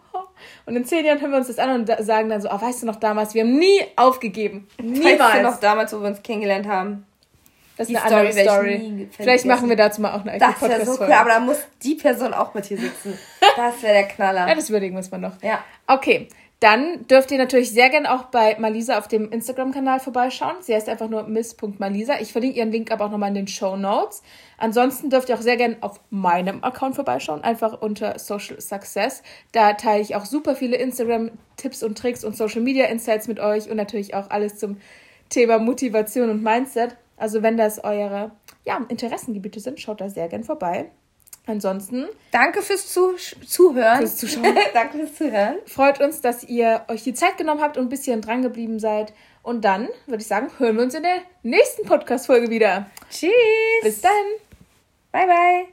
Und 0.65 0.75
in 0.75 0.85
zehn 0.85 1.05
Jahren 1.05 1.21
hören 1.21 1.31
wir 1.31 1.37
uns 1.37 1.47
das 1.47 1.59
an 1.59 1.81
und 1.81 1.87
sagen 2.03 2.29
dann 2.29 2.41
so, 2.41 2.49
oh, 2.49 2.61
weißt 2.61 2.83
du 2.83 2.85
noch 2.87 2.97
damals, 2.97 3.33
wir 3.33 3.43
haben 3.43 3.57
nie 3.57 3.81
aufgegeben. 3.95 4.67
Niemals. 4.81 5.19
Weißt 5.19 5.37
du 5.37 5.41
noch 5.43 5.59
damals, 5.59 5.93
wo 5.93 5.99
wir 6.01 6.07
uns 6.07 6.21
kennengelernt 6.23 6.67
haben? 6.67 7.05
Das 7.77 7.87
ist 7.87 7.95
die 7.95 7.97
eine 7.97 8.09
Story, 8.09 8.27
andere 8.27 8.43
Story. 8.43 9.09
Vielleicht 9.15 9.45
machen 9.45 9.69
wir 9.69 9.77
dazu 9.77 10.01
mal 10.01 10.11
auch 10.11 10.21
eine 10.21 10.33
eigene 10.33 10.51
Podcast. 10.51 10.71
Das 10.71 10.79
wäre 10.87 10.97
so 10.97 11.03
cool, 11.03 11.13
aber 11.13 11.29
da 11.29 11.39
muss 11.39 11.59
die 11.81 11.95
Person 11.95 12.33
auch 12.33 12.53
mit 12.53 12.65
hier 12.65 12.77
sitzen. 12.77 13.17
Das 13.55 13.81
wäre 13.81 13.93
der 13.93 14.03
Knaller. 14.07 14.47
ja, 14.47 14.55
das 14.55 14.69
überlegen 14.69 14.93
wir 14.93 14.99
uns 14.99 15.11
mal 15.11 15.17
noch. 15.17 15.41
Ja. 15.41 15.63
Okay, 15.87 16.29
dann 16.59 17.07
dürft 17.07 17.31
ihr 17.31 17.37
natürlich 17.37 17.71
sehr 17.71 17.89
gerne 17.89 18.13
auch 18.13 18.23
bei 18.25 18.57
Malisa 18.59 18.97
auf 18.97 19.07
dem 19.07 19.31
Instagram-Kanal 19.31 20.01
vorbeischauen. 20.01 20.57
Sie 20.59 20.75
heißt 20.75 20.89
einfach 20.89 21.07
nur 21.07 21.23
miss.malisa. 21.23 22.19
Ich 22.19 22.33
verlinke 22.33 22.57
ihren 22.57 22.71
Link 22.71 22.91
aber 22.91 23.05
auch 23.05 23.11
nochmal 23.11 23.29
in 23.29 23.35
den 23.35 23.47
Show 23.47 23.77
Notes. 23.77 24.21
Ansonsten 24.57 25.09
dürft 25.09 25.29
ihr 25.29 25.35
auch 25.35 25.41
sehr 25.41 25.55
gerne 25.55 25.77
auf 25.79 26.01
meinem 26.09 26.61
Account 26.61 26.95
vorbeischauen, 26.95 27.45
einfach 27.45 27.81
unter 27.81 28.19
Social 28.19 28.59
Success. 28.59 29.23
Da 29.53 29.73
teile 29.73 30.01
ich 30.01 30.17
auch 30.17 30.25
super 30.25 30.53
viele 30.53 30.75
Instagram-Tipps 30.75 31.81
und 31.81 31.97
Tricks 31.97 32.25
und 32.25 32.35
Social 32.35 32.61
Media 32.61 32.87
Insights 32.87 33.29
mit 33.29 33.39
euch 33.39 33.69
und 33.69 33.77
natürlich 33.77 34.13
auch 34.13 34.29
alles 34.29 34.57
zum 34.57 34.77
Thema 35.29 35.59
Motivation 35.59 36.29
und 36.29 36.43
Mindset. 36.43 36.97
Also 37.15 37.41
wenn 37.41 37.55
das 37.55 37.81
eure 37.81 38.31
ja, 38.65 38.85
Interessengebiete 38.89 39.61
sind, 39.61 39.79
schaut 39.79 40.01
da 40.01 40.09
sehr 40.09 40.27
gern 40.27 40.43
vorbei. 40.43 40.91
Ansonsten. 41.49 42.07
Danke 42.31 42.61
fürs 42.61 42.87
Zu 42.87 43.15
Zuhören. 43.45 43.97
Fürs 43.97 44.17
Zuschauen. 44.17 44.55
Danke 44.73 44.99
fürs 44.99 45.15
Zuhören. 45.15 45.55
Freut 45.65 45.99
uns, 45.99 46.21
dass 46.21 46.43
ihr 46.43 46.85
euch 46.87 47.03
die 47.03 47.15
Zeit 47.15 47.37
genommen 47.37 47.61
habt 47.61 47.77
und 47.77 47.85
ein 47.85 47.89
bisschen 47.89 48.21
dran 48.21 48.43
geblieben 48.43 48.79
seid. 48.79 49.13
Und 49.41 49.65
dann 49.65 49.89
würde 50.05 50.21
ich 50.21 50.27
sagen, 50.27 50.51
hören 50.59 50.75
wir 50.75 50.83
uns 50.83 50.93
in 50.93 51.03
der 51.03 51.23
nächsten 51.41 51.87
Podcast-Folge 51.87 52.49
wieder. 52.51 52.85
Tschüss. 53.09 53.31
Bis 53.81 54.01
dann. 54.01 54.11
Bye, 55.11 55.25
bye. 55.25 55.69